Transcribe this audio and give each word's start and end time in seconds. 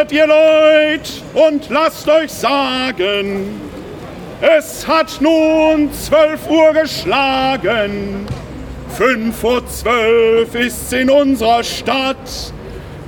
Hört 0.00 0.12
ihr 0.12 0.26
Leute 0.26 1.10
und 1.34 1.68
lasst 1.68 2.08
euch 2.08 2.32
sagen, 2.32 3.60
es 4.40 4.88
hat 4.88 5.20
nun 5.20 5.92
zwölf 5.92 6.48
Uhr 6.48 6.72
geschlagen. 6.72 8.26
Fünf 8.96 9.36
vor 9.36 9.60
zwölf 9.68 10.54
ist's 10.54 10.90
in 10.92 11.10
unserer 11.10 11.62
Stadt, 11.62 12.16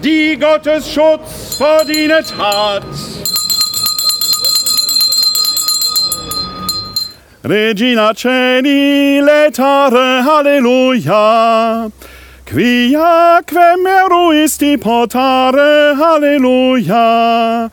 die 0.04 0.36
Gottes 0.38 0.92
Schutz 0.92 1.56
verdient 1.56 2.34
hat. 2.36 2.84
Regina 7.42 8.12
Celi, 8.14 9.20
letare, 9.20 10.26
Halleluja. 10.26 11.90
Quia 12.46 13.40
quem 13.46 13.86
eruisti 13.86 14.76
portare, 14.76 15.96
Halleluja. 15.96 17.70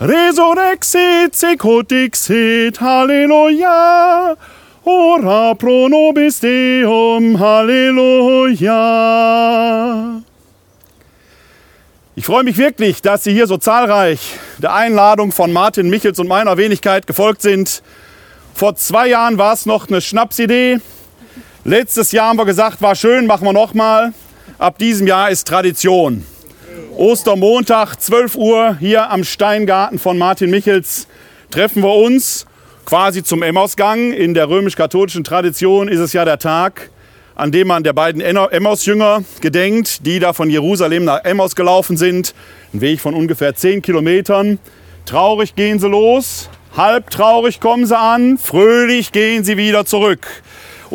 Resurrexit 0.00 1.34
sicut 1.34 1.90
dixit, 1.90 2.80
Halleluja. 2.80 4.36
Ora 4.84 5.54
pro 5.54 5.88
nobis 5.88 6.40
Deum, 6.40 7.38
Halleluja. 7.38 8.76
Ich 12.14 12.24
freue 12.24 12.44
mich 12.44 12.56
wirklich, 12.56 13.02
dass 13.02 13.24
Sie 13.24 13.32
hier 13.32 13.46
so 13.46 13.58
zahlreich 13.58 14.38
der 14.58 14.72
Einladung 14.72 15.32
von 15.32 15.52
Martin 15.52 15.90
Michels 15.90 16.18
und 16.18 16.28
meiner 16.28 16.56
Wenigkeit 16.56 17.06
gefolgt 17.06 17.42
sind. 17.42 17.82
Vor 18.54 18.74
zwei 18.76 19.08
Jahren 19.08 19.36
war 19.36 19.52
es 19.52 19.66
noch 19.66 19.88
eine 19.88 20.00
Schnapsidee. 20.00 20.78
Letztes 21.66 22.12
Jahr 22.12 22.28
haben 22.28 22.38
wir 22.38 22.44
gesagt, 22.44 22.80
war 22.80 22.94
schön, 22.94 23.26
machen 23.26 23.44
wir 23.44 23.52
nochmal. 23.52 24.12
Ab 24.56 24.78
diesem 24.78 25.08
Jahr 25.08 25.30
ist 25.30 25.48
Tradition. 25.48 26.24
Ostermontag, 26.96 28.00
12 28.00 28.36
Uhr, 28.36 28.76
hier 28.78 29.10
am 29.10 29.24
Steingarten 29.24 29.98
von 29.98 30.16
Martin 30.16 30.48
Michels, 30.50 31.08
treffen 31.50 31.82
wir 31.82 31.92
uns 31.92 32.46
quasi 32.84 33.24
zum 33.24 33.42
Emmausgang. 33.42 34.12
In 34.12 34.32
der 34.32 34.48
römisch-katholischen 34.48 35.24
Tradition 35.24 35.88
ist 35.88 35.98
es 35.98 36.12
ja 36.12 36.24
der 36.24 36.38
Tag, 36.38 36.90
an 37.34 37.50
dem 37.50 37.66
man 37.66 37.82
der 37.82 37.94
beiden 37.94 38.20
Emmaus-Jünger 38.20 39.24
gedenkt, 39.40 40.06
die 40.06 40.20
da 40.20 40.34
von 40.34 40.48
Jerusalem 40.48 41.04
nach 41.04 41.24
Emmaus 41.24 41.56
gelaufen 41.56 41.96
sind. 41.96 42.32
Ein 42.72 42.80
Weg 42.80 43.00
von 43.00 43.12
ungefähr 43.12 43.56
10 43.56 43.82
Kilometern. 43.82 44.60
Traurig 45.04 45.56
gehen 45.56 45.80
sie 45.80 45.88
los, 45.88 46.48
halb 46.76 47.10
traurig 47.10 47.58
kommen 47.58 47.86
sie 47.86 47.98
an, 47.98 48.38
fröhlich 48.38 49.10
gehen 49.10 49.42
sie 49.42 49.56
wieder 49.56 49.84
zurück. 49.84 50.28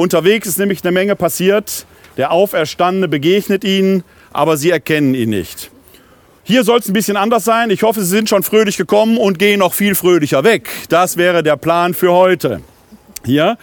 Unterwegs 0.01 0.47
ist 0.47 0.57
nämlich 0.57 0.83
eine 0.83 0.91
Menge 0.91 1.15
passiert. 1.15 1.85
Der 2.17 2.31
Auferstandene 2.31 3.07
begegnet 3.07 3.63
ihnen, 3.63 4.03
aber 4.33 4.57
sie 4.57 4.71
erkennen 4.71 5.13
ihn 5.13 5.29
nicht. 5.29 5.69
Hier 6.41 6.63
soll 6.63 6.79
es 6.79 6.87
ein 6.87 6.93
bisschen 6.93 7.17
anders 7.17 7.43
sein. 7.43 7.69
Ich 7.69 7.83
hoffe, 7.83 8.01
Sie 8.01 8.07
sind 8.07 8.27
schon 8.27 8.41
fröhlich 8.41 8.77
gekommen 8.77 9.19
und 9.19 9.37
gehen 9.37 9.59
noch 9.59 9.73
viel 9.73 9.93
fröhlicher 9.93 10.43
weg. 10.43 10.67
Das 10.89 11.17
wäre 11.17 11.43
der 11.43 11.55
Plan 11.55 11.93
für 11.93 12.11
heute. 12.13 12.61
Hier. 13.23 13.59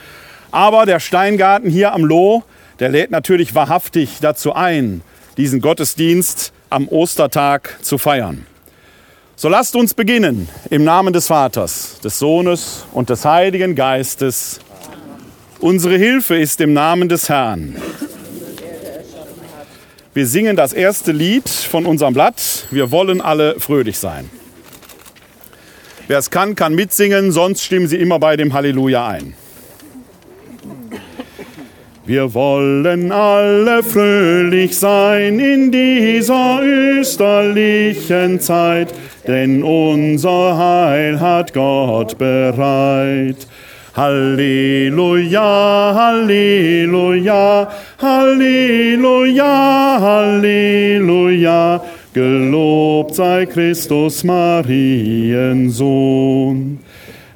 Aber 0.53 0.86
der 0.86 1.00
Steingarten 1.00 1.70
hier 1.70 1.92
am 1.92 2.05
Loh, 2.05 2.44
der 2.78 2.91
lädt 2.91 3.11
natürlich 3.11 3.56
wahrhaftig 3.56 4.19
dazu 4.20 4.55
ein, 4.55 5.00
diesen 5.39 5.61
Gottesdienst 5.61 6.53
am 6.70 6.86
Ostertag 6.86 7.78
zu 7.83 7.98
feiern. 7.98 8.47
So 9.34 9.48
lasst 9.48 9.75
uns 9.75 9.92
beginnen 9.92 10.48
im 10.70 10.84
Namen 10.84 11.12
des 11.12 11.27
Vaters, 11.27 11.98
des 12.05 12.20
Sohnes 12.20 12.86
und 12.92 13.11
des 13.11 13.25
Heiligen 13.25 13.75
Geistes. 13.75 14.61
Unsere 15.61 15.97
Hilfe 15.97 16.37
ist 16.37 16.61
im 16.61 16.73
Namen 16.73 17.09
des 17.09 17.28
Herrn. 17.28 17.75
Wir 20.15 20.27
singen 20.27 20.55
das 20.55 20.73
erste 20.73 21.11
Lied 21.11 21.48
von 21.48 21.84
unserem 21.84 22.15
Blatt. 22.15 22.67
Wir 22.70 22.92
wollen 22.92 23.20
alle 23.20 23.59
fröhlich 23.59 23.98
sein. 23.98 24.31
Wer 26.06 26.19
es 26.19 26.31
kann, 26.31 26.55
kann 26.55 26.77
mitsingen, 26.77 27.32
sonst 27.32 27.65
stimmen 27.65 27.88
Sie 27.88 27.97
immer 27.97 28.21
bei 28.21 28.37
dem 28.37 28.53
Halleluja 28.53 29.09
ein. 29.09 29.34
Wir 32.06 32.32
wollen 32.34 33.11
alle 33.11 33.82
fröhlich 33.82 34.78
sein 34.78 35.41
in 35.41 35.72
dieser 35.72 36.61
österlichen 36.62 38.41
Zeit, 38.41 38.94
denn 39.27 39.65
unser 39.65 40.56
Heil 40.56 41.21
hat 41.21 41.53
Gott 41.53 42.16
bereit. 42.16 43.47
Halleluja, 43.98 45.42
Halleluja, 45.92 47.69
Halleluja, 48.00 49.98
Halleluja. 50.00 51.82
Gelobt 52.14 53.16
sei 53.16 53.47
Christus 53.47 54.22
Mariensohn. 54.22 54.78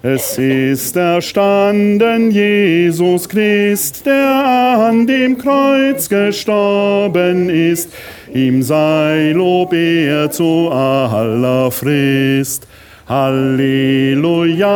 Es 0.05 0.39
ist 0.39 0.95
erstanden 0.97 2.31
Jesus 2.31 3.29
Christ, 3.29 4.07
der 4.07 4.87
an 4.89 5.05
dem 5.05 5.37
Kreuz 5.39 6.09
gestorben 6.09 7.51
ist. 7.51 7.93
Ihm 8.33 8.63
sei 8.63 9.33
Lob 9.33 9.73
er 9.73 10.31
zu 10.31 10.71
aller 10.71 11.73
Frist. 11.73 12.69
Halleluja, 13.09 14.69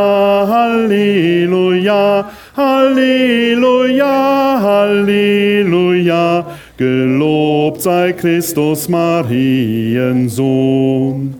Halleluja, 0.48 2.30
Halleluja, 2.56 4.60
Halleluja. 4.62 6.46
Gelobt 6.76 7.82
sei 7.82 8.12
Christus 8.12 8.88
Mariensohn. 8.88 11.36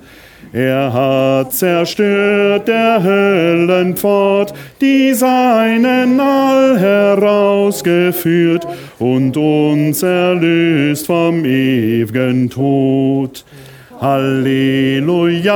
Er 0.52 0.92
hat 0.92 1.52
zerstört 1.52 2.69
der 2.69 3.03
Höllenpfort, 3.03 4.54
die 4.80 5.12
seinen 5.12 6.18
all 6.18 6.78
herausgeführt 6.78 8.66
und 8.98 9.36
uns 9.36 10.03
erlöst 10.03 11.06
vom 11.06 11.44
ewigen 11.44 12.48
Tod. 12.48 13.44
Halleluja, 14.00 15.52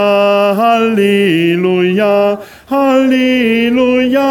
Halleluja, 0.56 2.38
Halleluja, 2.70 4.22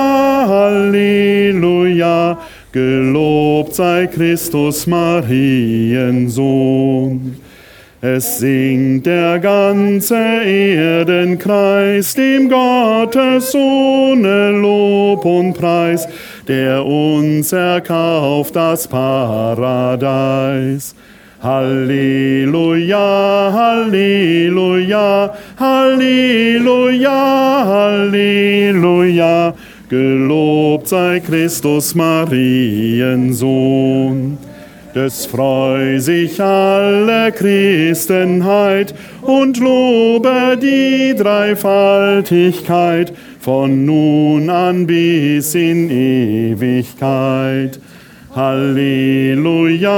Halleluja. 0.47 2.38
Gelobt 2.72 3.75
sei 3.75 4.08
Christus 4.08 4.88
Mariensohn. 4.88 6.30
Es 8.02 8.40
singt 8.40 9.06
der 9.06 9.40
ganze 9.40 10.16
Erdenkreis 10.16 12.14
dem 12.14 12.48
Gottes 12.48 13.53
ohne 13.53 14.52
Lob 14.52 15.25
und 15.25 15.53
Preis, 15.53 16.08
der 16.48 16.86
uns 16.86 17.52
erkauft 17.52 18.56
das 18.56 18.88
Paradies. 18.88 19.66
Halleluja, 21.42 23.00
Halleluja, 23.54 25.34
Halleluja, 25.58 27.64
Halleluja. 27.66 29.54
Gelobt 29.90 30.90
sei 30.90 31.22
Christus 31.22 31.96
Mariensohn. 31.96 34.38
Des 34.94 35.26
freu 35.28 36.02
sich 36.02 36.42
alle 36.42 37.32
Christenheit 37.32 38.94
und 39.22 39.58
lobe 39.60 40.60
die 40.62 41.16
Dreifaltigkeit 41.16 43.14
von 43.40 43.86
nun 43.86 44.50
an 44.50 44.86
bis 44.86 45.56
in 45.56 45.90
Ewigkeit. 45.90 47.80
Halleluja, 48.36 49.90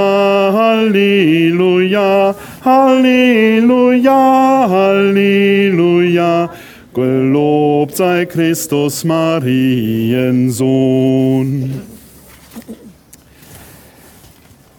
Halleluja, 0.54 2.34
Halleluja, 2.64 4.66
Halleluja. 4.70 6.50
Gelobt 6.94 7.96
sei 7.96 8.24
Christus 8.24 9.04
Mariensohn. 9.04 11.82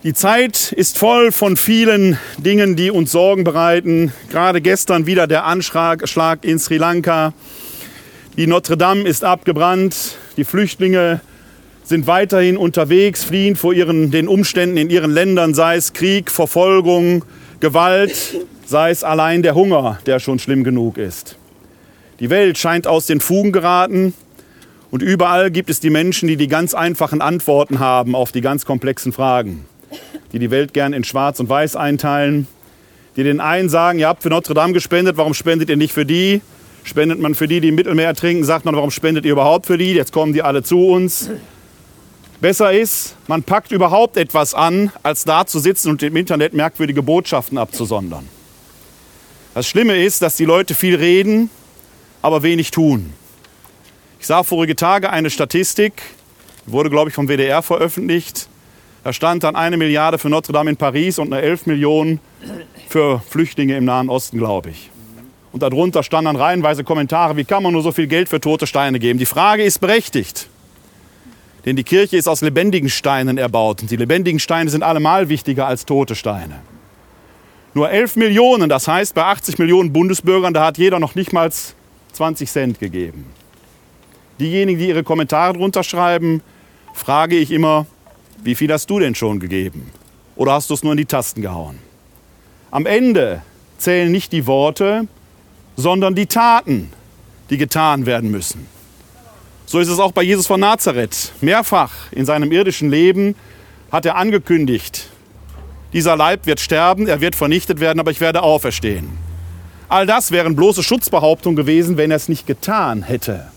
Die 0.04 0.14
Zeit 0.14 0.72
ist 0.72 0.98
voll 0.98 1.32
von 1.32 1.56
vielen 1.56 2.18
Dingen, 2.38 2.76
die 2.76 2.90
uns 2.90 3.12
Sorgen 3.12 3.44
bereiten. 3.44 4.12
Gerade 4.32 4.62
gestern 4.62 5.06
wieder 5.06 5.28
der 5.28 5.46
Anschlag 5.46 6.44
in 6.44 6.58
Sri 6.58 6.78
Lanka. 6.78 7.36
Die 8.36 8.48
Notre 8.48 8.78
Dame 8.78 9.04
ist 9.04 9.24
abgebrannt. 9.24 10.18
Die 10.38 10.44
Flüchtlinge 10.44 11.22
sind 11.84 12.08
weiterhin 12.08 12.58
unterwegs, 12.58 13.24
fliehen 13.24 13.56
vor 13.56 13.74
ihren, 13.74 14.12
den 14.12 14.28
Umständen 14.28 14.78
in 14.78 14.90
ihren 14.90 15.12
Ländern, 15.12 15.54
sei 15.54 15.76
es 15.76 15.94
Krieg, 15.94 16.32
Verfolgung, 16.32 17.26
Gewalt, 17.60 18.38
sei 18.66 18.90
es 18.92 19.04
allein 19.04 19.44
der 19.44 19.56
Hunger, 19.56 20.00
der 20.06 20.20
schon 20.20 20.40
schlimm 20.40 20.64
genug 20.64 20.98
ist. 20.98 21.38
Die 22.20 22.30
Welt 22.30 22.58
scheint 22.58 22.88
aus 22.88 23.06
den 23.06 23.20
Fugen 23.20 23.52
geraten 23.52 24.14
und 24.92 25.02
überall 25.02 25.52
gibt 25.52 25.70
es 25.70 25.80
die 25.80 25.90
Menschen, 25.90 26.28
die 26.28 26.38
die 26.38 26.48
ganz 26.48 26.74
einfachen 26.74 27.22
Antworten 27.22 27.80
haben 27.80 28.16
auf 28.16 28.32
die 28.32 28.42
ganz 28.42 28.66
komplexen 28.66 29.12
Fragen, 29.12 29.66
die 30.32 30.40
die 30.40 30.52
Welt 30.52 30.74
gern 30.74 30.94
in 30.94 31.04
Schwarz 31.04 31.40
und 31.40 31.50
Weiß 31.50 31.76
einteilen, 31.76 32.48
die 33.16 33.24
den 33.24 33.40
einen 33.40 33.70
sagen, 33.70 34.00
ihr 34.00 34.08
habt 34.08 34.24
für 34.24 34.30
Notre 34.30 34.54
Dame 34.54 34.74
gespendet, 34.74 35.18
warum 35.18 35.34
spendet 35.34 35.70
ihr 35.70 35.78
nicht 35.78 35.94
für 35.94 36.06
die? 36.06 36.42
Spendet 36.84 37.20
man 37.20 37.34
für 37.34 37.48
die, 37.48 37.62
die 37.62 37.70
im 37.70 37.76
Mittelmeer 37.76 38.14
trinken, 38.14 38.44
sagt 38.44 38.66
man, 38.66 38.76
warum 38.76 38.92
spendet 38.92 39.26
ihr 39.26 39.32
überhaupt 39.32 39.68
für 39.68 39.78
die? 39.78 39.94
Jetzt 39.94 40.12
kommen 40.12 40.34
die 40.34 40.42
alle 40.42 40.64
zu 40.64 40.88
uns. 40.88 41.30
Besser 42.44 42.74
ist, 42.74 43.16
man 43.28 43.42
packt 43.42 43.72
überhaupt 43.72 44.18
etwas 44.18 44.54
an, 44.54 44.92
als 45.01 45.24
da 45.24 45.45
zu 45.45 45.60
sitzen 45.60 45.90
und 45.90 46.04
im 46.04 46.13
Internet 46.18 46.51
merkwürdige 46.51 47.01
Botschaften 47.01 47.57
abzusondern. 47.57 48.28
Das 49.54 49.66
Schlimme 49.66 50.04
ist, 50.04 50.22
dass 50.22 50.36
die 50.36 50.44
Leute 50.44 50.75
viel 50.75 50.95
reden, 50.95 51.50
aber 52.22 52.44
wenig 52.44 52.72
tun. 52.72 53.13
Ich 54.19 54.28
sah 54.28 54.44
vorige 54.44 54.75
Tage 54.75 55.10
eine 55.10 55.30
Statistik, 55.30 56.01
wurde, 56.66 56.90
glaube 56.90 57.12
ich, 57.12 57.16
vom 57.16 57.30
WDR 57.30 57.62
veröffentlicht. 57.62 58.50
Da 59.06 59.13
stand 59.13 59.46
dann 59.46 59.56
eine 59.56 59.78
Milliarde 59.78 60.18
für 60.18 60.28
Notre 60.28 60.51
Dame 60.51 60.72
in 60.72 60.75
Paris 60.75 61.19
und 61.19 61.31
eine 61.31 61.42
11 61.42 61.66
Millionen 61.68 62.19
für 62.89 63.22
Flüchtlinge 63.30 63.78
im 63.78 63.86
Nahen 63.86 64.10
Osten, 64.10 64.38
glaube 64.38 64.72
ich. 64.72 64.89
Und 65.54 65.63
darunter 65.63 66.04
standen 66.04 66.25
dann 66.25 66.36
reihenweise 66.36 66.84
Kommentare, 66.84 67.38
wie 67.38 67.46
kann 67.46 67.63
man 67.63 67.72
nur 67.72 67.84
so 67.84 67.94
viel 67.94 68.07
Geld 68.07 68.28
für 68.28 68.42
tote 68.42 68.68
Steine 68.68 69.00
geben? 69.00 69.18
Die 69.18 69.25
Frage 69.25 69.63
ist 69.63 69.80
berechtigt. 69.80 70.50
Denn 71.65 71.75
die 71.75 71.83
Kirche 71.83 72.18
ist 72.18 72.27
aus 72.27 72.42
lebendigen 72.42 72.89
Steinen 72.89 73.38
erbaut. 73.38 73.81
Und 73.81 73.92
die 73.92 73.95
lebendigen 73.95 74.39
Steine 74.39 74.69
sind 74.69 74.83
allemal 74.83 75.30
wichtiger 75.30 75.65
als 75.68 75.86
tote 75.86 76.15
Steine. 76.15 76.62
Nur 77.74 77.89
11 77.89 78.18
Millionen, 78.18 78.69
das 78.69 78.88
heißt 78.88 79.15
bei 79.15 79.24
80 79.24 79.57
Millionen 79.57 79.94
Bundesbürgern, 79.94 80.54
da 80.54 80.65
hat 80.65 80.77
jeder 80.77 81.00
noch 81.00 81.15
nicht 81.15 81.33
mal 81.33 81.50
20 82.12 82.51
Cent 82.51 82.80
gegeben. 82.80 83.25
Diejenigen, 84.39 84.80
die 84.80 84.89
ihre 84.89 85.04
Kommentare 85.04 85.54
drunter 85.54 85.83
schreiben, 85.83 86.42
frage 86.94 87.38
ich 87.38 87.50
immer, 87.51 87.88
wie 88.44 88.56
viel 88.56 88.71
hast 88.71 88.89
du 88.89 89.00
denn 89.00 89.15
schon 89.15 89.39
gegeben? 89.39 89.92
Oder 90.36 90.54
hast 90.54 90.69
du 90.69 90.74
es 90.74 90.83
nur 90.83 90.94
in 90.94 90.98
die 90.98 91.06
Tasten 91.06 91.42
gehauen? 91.42 91.80
Am 92.71 92.86
Ende 92.86 93.42
zählen 93.77 94.12
nicht 94.12 94.31
die 94.31 94.45
Worte, 94.48 95.07
sondern 95.75 96.15
die 96.15 96.25
Taten, 96.25 96.92
die 97.50 97.57
getan 97.57 98.06
werden 98.06 98.31
müssen. 98.31 98.68
So 99.74 99.80
ist 99.80 99.90
es 99.90 99.98
auch 99.98 100.12
bei 100.12 100.22
Jesus 100.22 100.46
von 100.46 100.60
Nazareth. 100.60 101.31
Mehrfach 101.42 101.92
in 102.12 102.28
seinem 102.28 102.52
irdischen 102.52 102.92
Leben 102.92 103.34
hat 103.92 104.06
er 104.06 104.18
angekündigt, 104.18 105.10
dieser 105.94 106.16
Leib 106.16 106.46
wird 106.46 106.60
sterben, 106.60 107.08
er 107.08 107.22
wird 107.22 107.36
vernichtet 107.36 107.80
werden, 107.80 108.00
aber 108.00 108.12
ich 108.12 108.22
werde 108.22 108.44
auferstehen. 108.44 109.18
All 109.90 110.06
das 110.06 110.30
wären 110.30 110.56
bloße 110.56 110.84
Schutzbehauptungen 110.84 111.56
gewesen, 111.56 111.98
wenn 111.98 112.12
er 112.12 112.18
es 112.18 112.30
nicht 112.30 112.46
getan 112.46 113.02
hätte. 113.02 113.48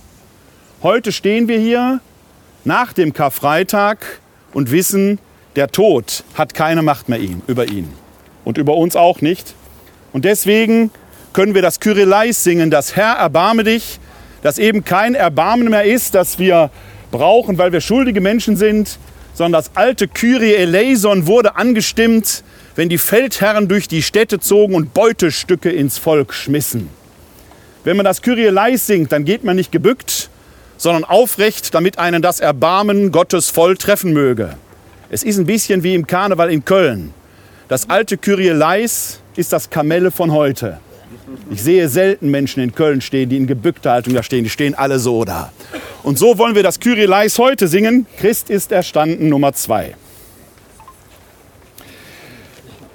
Heute 0.82 1.12
stehen 1.12 1.48
wir 1.48 1.58
hier 1.58 2.00
nach 2.64 2.94
dem 2.94 3.12
Karfreitag 3.12 3.98
und 4.54 4.70
wissen, 4.70 5.18
der 5.54 5.68
Tod 5.68 6.24
hat 6.32 6.54
keine 6.54 6.80
Macht 6.80 7.10
mehr 7.10 7.20
über 7.46 7.68
ihn 7.68 7.92
und 8.46 8.56
über 8.56 8.74
uns 8.74 8.96
auch 8.96 9.20
nicht. 9.20 9.52
Und 10.14 10.24
deswegen 10.24 10.90
können 11.34 11.54
wir 11.54 11.60
das 11.60 11.78
Kyrieleis 11.78 12.42
singen, 12.42 12.70
das 12.70 12.96
Herr, 12.96 13.16
erbarme 13.16 13.64
dich, 13.64 14.00
das 14.42 14.58
eben 14.58 14.84
kein 14.84 15.14
Erbarmen 15.14 15.68
mehr 15.70 15.84
ist, 15.84 16.14
das 16.14 16.38
wir 16.38 16.70
brauchen, 17.10 17.58
weil 17.58 17.72
wir 17.72 17.80
schuldige 17.80 18.20
Menschen 18.20 18.56
sind, 18.56 18.98
sondern 19.34 19.60
das 19.60 19.70
alte 19.74 20.08
Kyrie 20.08 20.54
eleison 20.54 21.26
wurde 21.26 21.56
angestimmt, 21.56 22.42
wenn 22.74 22.88
die 22.88 22.98
Feldherren 22.98 23.68
durch 23.68 23.88
die 23.88 24.02
Städte 24.02 24.40
zogen 24.40 24.74
und 24.74 24.94
Beutestücke 24.94 25.70
ins 25.70 25.98
Volk 25.98 26.32
schmissen. 26.34 26.88
Wenn 27.84 27.96
man 27.96 28.04
das 28.04 28.22
Kyrie 28.22 28.46
eleis 28.46 28.86
singt, 28.86 29.12
dann 29.12 29.24
geht 29.24 29.44
man 29.44 29.56
nicht 29.56 29.72
gebückt, 29.72 30.30
sondern 30.76 31.04
aufrecht, 31.04 31.74
damit 31.74 31.98
einen 31.98 32.22
das 32.22 32.40
Erbarmen 32.40 33.12
Gottes 33.12 33.50
voll 33.50 33.76
treffen 33.76 34.12
möge. 34.12 34.56
Es 35.10 35.22
ist 35.22 35.38
ein 35.38 35.46
bisschen 35.46 35.82
wie 35.82 35.94
im 35.94 36.06
Karneval 36.06 36.50
in 36.50 36.64
Köln. 36.64 37.14
Das 37.68 37.88
alte 37.88 38.16
Kyrie 38.16 38.48
eleis 38.48 39.20
ist 39.36 39.52
das 39.52 39.70
Kamelle 39.70 40.10
von 40.10 40.32
heute. 40.32 40.78
Ich 41.50 41.62
sehe 41.62 41.88
selten 41.88 42.30
Menschen 42.30 42.62
in 42.62 42.74
Köln 42.74 43.00
stehen, 43.00 43.28
die 43.28 43.36
in 43.36 43.46
gebückter 43.46 43.92
Haltung 43.92 44.14
da 44.14 44.22
stehen. 44.22 44.44
Die 44.44 44.50
stehen 44.50 44.74
alle 44.74 44.98
so 44.98 45.24
da. 45.24 45.52
Und 46.02 46.18
so 46.18 46.38
wollen 46.38 46.54
wir 46.54 46.62
das 46.62 46.78
Kyrieleis 46.78 47.38
heute 47.38 47.68
singen. 47.68 48.06
Christ 48.18 48.50
ist 48.50 48.72
erstanden, 48.72 49.28
Nummer 49.28 49.52
zwei. 49.52 49.94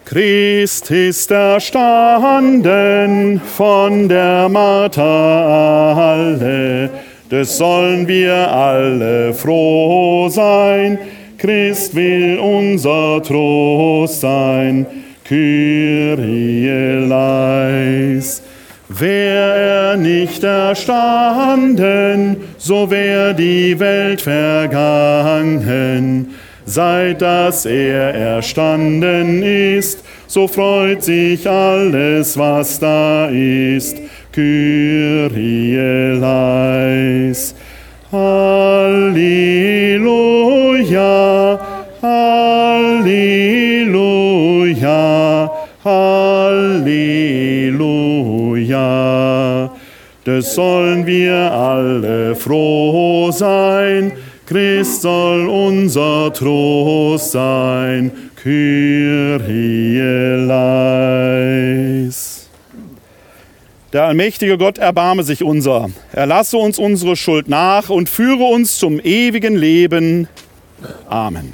Christ 0.05 0.91
ist 0.91 1.31
erstanden 1.31 3.41
von 3.57 4.09
der 4.09 4.49
Martha 4.49 5.93
alle, 5.93 6.89
des 7.31 7.57
sollen 7.57 8.05
wir 8.09 8.51
alle 8.51 9.33
froh 9.33 10.27
sein. 10.27 10.99
Christ 11.37 11.95
will 11.95 12.37
unser 12.39 13.23
Trost 13.23 14.19
sein. 14.19 14.85
Kyrie 15.31 17.07
leis. 17.07 18.41
Wär 18.89 19.55
er 19.55 19.95
nicht 19.95 20.43
erstanden, 20.43 22.35
so 22.57 22.91
wär 22.91 23.33
die 23.33 23.79
Welt 23.79 24.19
vergangen. 24.19 24.75
Seit 26.65 27.21
dass 27.21 27.65
er 27.65 28.13
erstanden 28.13 29.41
ist, 29.41 30.03
so 30.27 30.49
freut 30.49 31.01
sich 31.01 31.49
alles, 31.49 32.37
was 32.37 32.77
da 32.79 33.27
ist. 33.27 33.95
Kyrie 34.33 36.17
leis. 36.19 37.55
Halleluja, 38.11 39.17
Halleluja. 42.01 43.60
Halleluja. 45.83 47.01
Des 50.25 50.53
sollen 50.53 51.07
wir 51.07 51.33
alle 51.51 52.35
froh 52.35 53.31
sein. 53.31 54.11
Christ 54.45 55.01
soll 55.01 55.47
unser 55.47 56.31
Trost 56.33 57.31
sein. 57.31 58.11
Kyrie 58.35 59.97
leis. 60.45 61.71
Der 63.93 64.03
allmächtige 64.03 64.57
Gott 64.57 64.77
erbarme 64.77 65.23
sich 65.23 65.43
unser. 65.43 65.89
Erlasse 66.11 66.57
uns 66.57 66.77
unsere 66.77 67.15
Schuld 67.15 67.49
nach 67.49 67.89
und 67.89 68.09
führe 68.09 68.43
uns 68.43 68.77
zum 68.77 68.99
ewigen 68.99 69.55
Leben. 69.55 70.27
Amen. 71.09 71.53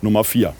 Nummer 0.00 0.24
4. 0.24 0.54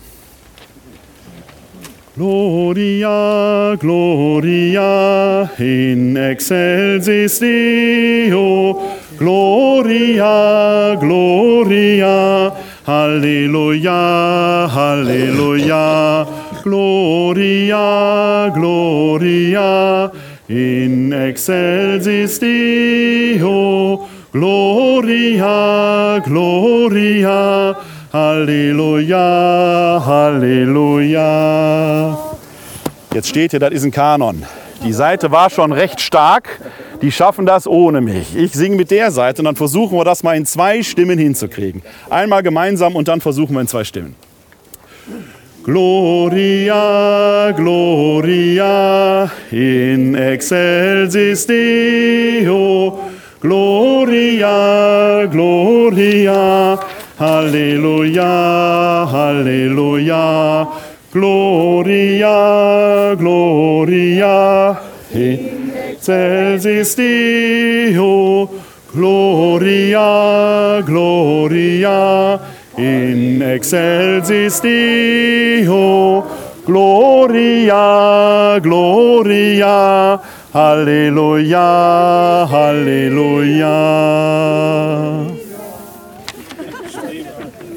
Gloria, 2.17 3.77
Gloria 3.79 5.49
in 5.59 6.17
excelsis 6.17 7.39
Deo. 7.39 8.75
Gloria, 9.17 10.97
Gloria, 10.99 12.51
Halleluja, 12.85 14.69
Halleluja. 14.69 16.27
Gloria, 16.65 18.51
Gloria 18.55 20.11
in 20.49 21.13
excelsis 21.13 22.39
Deo. 22.41 24.09
Gloria, 24.33 26.21
Gloria. 26.27 27.90
Halleluja, 28.13 30.03
Halleluja. 30.05 31.39
Jetzt 33.15 33.29
steht 33.29 33.53
hier, 33.53 33.61
das 33.61 33.71
ist 33.71 33.85
ein 33.85 33.93
Kanon. 33.93 34.45
Die 34.85 34.93
Seite 34.93 35.31
war 35.31 35.49
schon 35.49 35.71
recht 35.71 36.01
stark. 36.01 36.59
Die 37.03 37.13
schaffen 37.13 37.47
das 37.47 37.69
ohne 37.69 38.01
mich. 38.01 38.35
Ich 38.35 38.51
singe 38.53 38.75
mit 38.75 38.91
der 38.91 39.13
Seite 39.13 39.43
und 39.43 39.45
dann 39.45 39.55
versuchen 39.55 39.97
wir 39.97 40.05
das 40.05 40.25
mal 40.25 40.37
in 40.37 40.45
zwei 40.45 40.83
Stimmen 40.83 41.21
hinzukriegen. 41.21 41.83
Einmal 42.09 42.43
gemeinsam 42.43 42.97
und 42.97 43.07
dann 43.07 43.21
versuchen 43.21 43.55
wir 43.55 43.61
in 43.61 43.69
zwei 43.69 43.85
Stimmen. 43.85 44.17
Gloria, 45.63 47.53
Gloria 47.53 49.31
in 49.53 50.17
excelsis 50.17 51.47
Deo. 51.47 52.99
Gloria, 53.41 55.27
Gloria 55.27 56.81
Halleluja, 57.21 59.05
Halleluja, 59.13 60.25
Gloria, 61.13 62.33
Gloria, 63.15 64.81
in 65.13 65.71
excelsis 65.77 66.95
Deo, 66.95 68.49
Gloria, 68.91 70.83
Gloria, 70.87 72.41
in 72.79 73.43
excelsis 73.43 74.61
Deo, 74.61 76.25
Gloria, 76.65 77.85
Gloria, 78.63 80.19
Halleluja, 80.55 81.69
Halleluja. 82.49 83.77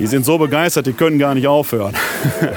Die 0.04 0.08
sind 0.08 0.26
so 0.26 0.38
begeistert, 0.38 0.86
die 0.86 0.92
können 0.92 1.18
gar 1.18 1.34
nicht 1.34 1.48
aufhören. 1.48 1.94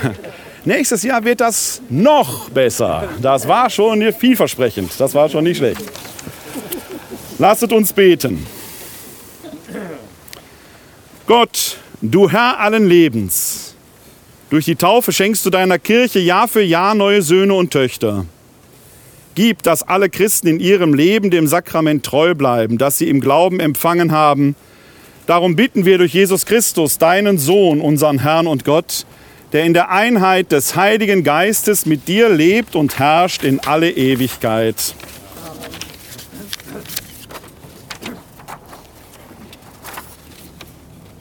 Nächstes 0.64 1.04
Jahr 1.04 1.22
wird 1.22 1.40
das 1.40 1.80
noch 1.88 2.50
besser. 2.50 3.08
Das 3.22 3.46
war 3.46 3.70
schon 3.70 4.12
vielversprechend. 4.12 4.90
Das 4.98 5.14
war 5.14 5.28
schon 5.28 5.44
nicht 5.44 5.58
schlecht. 5.58 5.80
Lasset 7.38 7.72
uns 7.72 7.92
beten. 7.92 8.44
Gott, 11.28 11.76
du 12.02 12.28
Herr 12.28 12.58
allen 12.58 12.88
Lebens, 12.88 13.76
durch 14.50 14.64
die 14.64 14.74
Taufe 14.74 15.12
schenkst 15.12 15.46
du 15.46 15.50
deiner 15.50 15.78
Kirche 15.78 16.18
Jahr 16.18 16.48
für 16.48 16.62
Jahr 16.62 16.96
neue 16.96 17.22
Söhne 17.22 17.54
und 17.54 17.72
Töchter. 17.72 18.26
Gib, 19.36 19.62
dass 19.62 19.84
alle 19.84 20.10
Christen 20.10 20.48
in 20.48 20.58
ihrem 20.58 20.94
Leben 20.94 21.30
dem 21.30 21.46
Sakrament 21.46 22.04
treu 22.04 22.34
bleiben, 22.34 22.76
das 22.76 22.98
sie 22.98 23.08
im 23.08 23.20
Glauben 23.20 23.60
empfangen 23.60 24.10
haben. 24.10 24.56
Darum 25.26 25.56
bitten 25.56 25.84
wir 25.84 25.98
durch 25.98 26.14
Jesus 26.14 26.46
Christus, 26.46 26.98
deinen 26.98 27.36
Sohn, 27.36 27.80
unseren 27.80 28.20
Herrn 28.20 28.46
und 28.46 28.64
Gott, 28.64 29.04
der 29.52 29.64
in 29.64 29.74
der 29.74 29.90
Einheit 29.90 30.52
des 30.52 30.76
Heiligen 30.76 31.24
Geistes 31.24 31.84
mit 31.84 32.06
dir 32.06 32.28
lebt 32.28 32.76
und 32.76 33.00
herrscht 33.00 33.42
in 33.42 33.58
alle 33.58 33.90
Ewigkeit. 33.90 34.94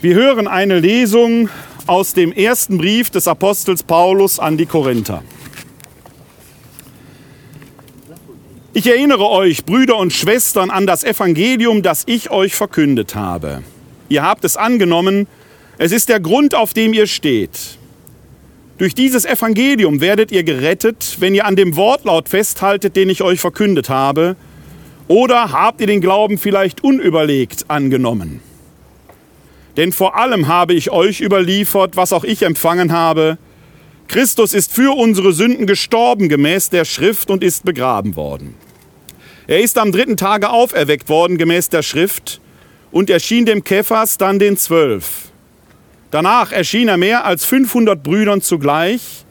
Wir 0.02 0.14
hören 0.14 0.48
eine 0.48 0.80
Lesung 0.80 1.50
aus 1.88 2.14
dem 2.14 2.32
ersten 2.32 2.78
Brief 2.78 3.10
des 3.10 3.28
Apostels 3.28 3.82
Paulus 3.82 4.38
an 4.38 4.56
die 4.56 4.68
Korinther. 4.68 5.24
Ich 8.74 8.86
erinnere 8.86 9.28
euch, 9.30 9.66
Brüder 9.66 9.98
und 9.98 10.14
Schwestern, 10.14 10.70
an 10.70 10.86
das 10.86 11.04
Evangelium, 11.04 11.82
das 11.82 12.04
ich 12.06 12.30
euch 12.30 12.54
verkündet 12.54 13.16
habe. 13.16 13.64
Ihr 14.10 14.24
habt 14.24 14.44
es 14.46 14.58
angenommen, 14.58 15.28
es 15.78 15.92
ist 15.92 16.10
der 16.10 16.20
Grund, 16.20 16.56
auf 16.56 16.74
dem 16.74 16.94
ihr 16.94 17.08
steht. 17.08 17.78
Durch 18.78 18.94
dieses 18.94 19.26
Evangelium 19.26 20.02
werdet 20.02 20.32
ihr 20.32 20.44
gerettet, 20.44 21.18
wenn 21.20 21.34
ihr 21.34 21.46
an 21.46 21.56
dem 21.56 21.76
Wortlaut 21.76 22.30
festhaltet, 22.30 22.96
den 22.96 23.10
ich 23.10 23.22
euch 23.22 23.40
verkündet 23.40 23.90
habe, 23.90 24.36
oder 25.08 25.52
habt 25.52 25.82
ihr 25.82 25.88
den 25.88 26.02
Glauben 26.02 26.38
vielleicht 26.38 26.84
unüberlegt 26.84 27.70
angenommen? 27.70 28.42
Denn 29.78 29.92
vor 29.92 30.18
allem 30.18 30.48
habe 30.48 30.74
ich 30.74 30.92
euch 30.92 31.22
überliefert, 31.22 31.96
was 31.96 32.14
auch 32.14 32.24
ich 32.24 32.44
empfangen 32.44 32.92
habe. 32.92 33.38
Christus 34.08 34.54
ist 34.54 34.74
für 34.74 34.96
unsere 34.98 35.34
Sünden 35.34 35.68
gestorben 35.68 36.30
gemäß 36.30 36.70
der 36.70 36.86
Schrift 36.86 37.30
und 37.30 37.44
ist 37.44 37.66
begraben 37.66 38.16
worden. 38.16 38.56
Er 39.48 39.60
ist 39.60 39.78
am 39.78 39.92
dritten 39.92 40.18
Tage 40.18 40.50
auferweckt 40.50 41.10
worden 41.10 41.38
gemäß 41.38 41.70
der 41.70 41.84
Schrift 41.84 42.42
und 42.96 43.10
erschien 43.10 43.46
dem 43.46 43.66
Kephas 43.66 44.18
dann 44.18 44.40
den 44.40 44.56
Zwölf. 44.56 45.24
Danach 46.12 46.54
erschien 46.54 46.88
er 46.88 46.96
mehr 46.96 47.26
als 47.26 47.44
500 47.44 48.02
Brüdern 48.02 48.42
zugleich. 48.42 49.26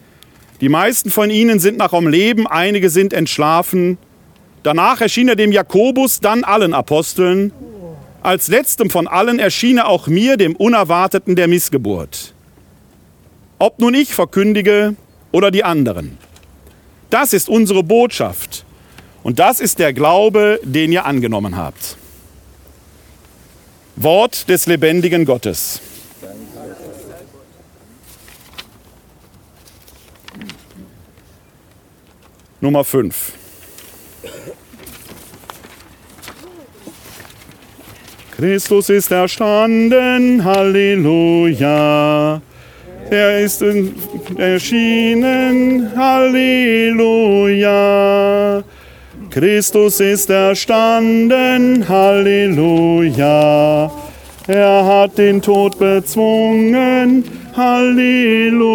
Die 0.60 0.68
meisten 0.68 1.08
von 1.08 1.30
ihnen 1.30 1.58
sind 1.60 1.78
noch 1.78 1.94
am 1.94 2.06
Leben, 2.06 2.46
einige 2.46 2.90
sind 2.90 3.14
entschlafen. 3.14 3.96
Danach 4.64 5.00
erschien 5.00 5.30
er 5.30 5.36
dem 5.36 5.50
Jakobus, 5.50 6.20
dann 6.20 6.44
allen 6.44 6.74
Aposteln. 6.74 7.52
Als 8.22 8.48
letztem 8.48 8.90
von 8.90 9.08
allen 9.08 9.38
erschien 9.38 9.78
er 9.78 9.88
auch 9.88 10.08
mir, 10.08 10.36
dem 10.36 10.56
Unerwarteten 10.56 11.34
der 11.34 11.48
Missgeburt. 11.48 12.34
Ob 13.58 13.78
nun 13.78 13.94
ich 13.94 14.12
verkündige 14.12 14.94
oder 15.32 15.50
die 15.50 15.64
anderen. 15.64 16.18
Das 17.08 17.32
ist 17.32 17.48
unsere 17.48 17.82
Botschaft. 17.82 18.66
Und 19.22 19.38
das 19.38 19.58
ist 19.58 19.78
der 19.78 19.94
Glaube, 19.94 20.60
den 20.64 20.92
ihr 20.92 21.06
angenommen 21.06 21.56
habt. 21.56 21.96
Wort 23.96 24.48
des 24.48 24.66
lebendigen 24.66 25.24
Gottes. 25.24 25.80
Nummer 32.60 32.82
5. 32.82 33.32
Christus 38.36 38.88
ist 38.88 39.12
erstanden, 39.12 40.44
Halleluja. 40.44 42.42
Er 43.10 43.40
ist 43.40 43.62
erschienen, 44.36 45.92
Halleluja. 45.96 47.04
Christus 49.30 50.00
ist 50.00 50.30
erstanden, 50.30 51.88
Halleluja. 51.88 53.12
Er 54.46 54.84
hat 54.84 55.18
den 55.18 55.40
Tod 55.42 55.78
bezwungen, 55.78 57.24
Halleluja. 57.56 58.68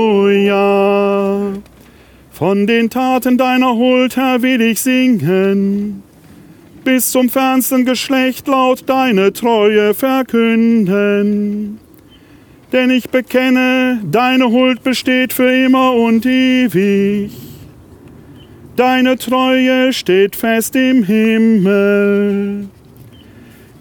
Von 2.31 2.67
den 2.67 2.89
Taten 2.89 3.37
deiner 3.37 3.75
Huld, 3.75 4.15
Herr, 4.17 4.41
will 4.41 4.61
ich 4.61 4.81
singen 4.81 6.03
bis 6.89 7.11
zum 7.11 7.29
fernsten 7.29 7.85
Geschlecht 7.85 8.47
laut 8.47 8.83
deine 8.87 9.31
Treue 9.31 9.93
verkünden. 9.93 11.79
Denn 12.71 12.89
ich 12.89 13.09
bekenne, 13.09 14.01
deine 14.09 14.49
Huld 14.49 14.83
besteht 14.83 15.33
für 15.33 15.53
immer 15.53 15.93
und 15.93 16.25
ewig. 16.25 17.48
Deine 18.79 19.17
Treue 19.17 19.91
steht 19.91 20.37
fest 20.37 20.73
im 20.77 21.03
Himmel. 21.03 22.69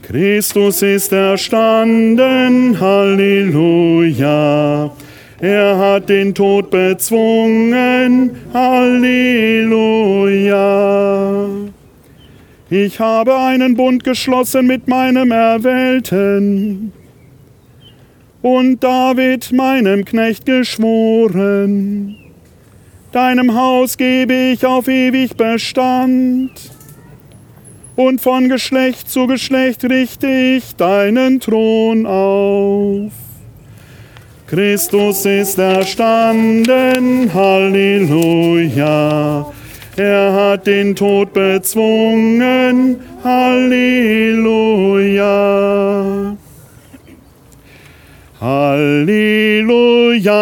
Christus 0.02 0.82
ist 0.82 1.12
erstanden, 1.12 2.80
Halleluja. 2.80 4.10
Er 5.40 5.78
hat 5.78 6.08
den 6.08 6.34
Tod 6.34 6.72
bezwungen, 6.72 8.32
Halleluja. 8.52 9.68
Ich 12.68 12.98
habe 12.98 13.38
einen 13.38 13.76
Bund 13.76 14.02
geschlossen 14.02 14.66
mit 14.66 14.88
meinem 14.88 15.30
Erwählten 15.30 16.92
und 18.42 18.82
David, 18.82 19.52
meinem 19.52 20.04
Knecht, 20.04 20.44
geschworen. 20.44 22.27
Deinem 23.12 23.54
Haus 23.54 23.96
gebe 23.96 24.34
ich 24.34 24.66
auf 24.66 24.86
ewig 24.86 25.36
Bestand 25.36 26.50
und 27.96 28.20
von 28.20 28.48
Geschlecht 28.48 29.10
zu 29.10 29.26
Geschlecht 29.26 29.82
richte 29.84 30.28
ich 30.28 30.76
deinen 30.76 31.40
Thron 31.40 32.06
auf. 32.06 33.10
Christus 34.46 35.26
ist 35.26 35.58
erstanden, 35.58 37.32
Halleluja. 37.34 38.64
Er 39.96 40.32
hat 40.32 40.66
den 40.66 40.94
Tod 40.94 41.32
bezwungen. 41.32 42.96
Halleluja. 43.24 44.38
Halleluja, 48.40 50.32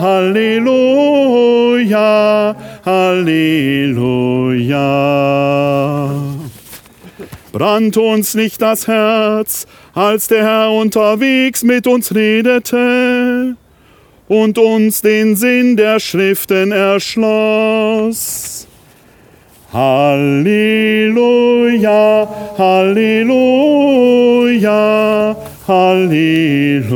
Halleluja, 0.00 1.06
Halleluja. 2.84 3.36
Brannt 7.52 7.96
uns 7.96 8.34
nicht 8.34 8.60
das 8.60 8.88
Herz, 8.88 9.68
als 9.94 10.26
der 10.26 10.42
Herr 10.42 10.72
unterwegs 10.72 11.62
mit 11.62 11.86
uns 11.86 12.12
redete 12.12 13.54
und 14.28 14.58
uns 14.58 15.02
den 15.02 15.36
Sinn 15.36 15.76
der 15.76 16.00
Schriften 16.00 16.72
erschloss. 16.72 18.66
Halleluja, 19.72 20.66
Halleluja, 22.56 23.46
Halleluja. 25.68 26.86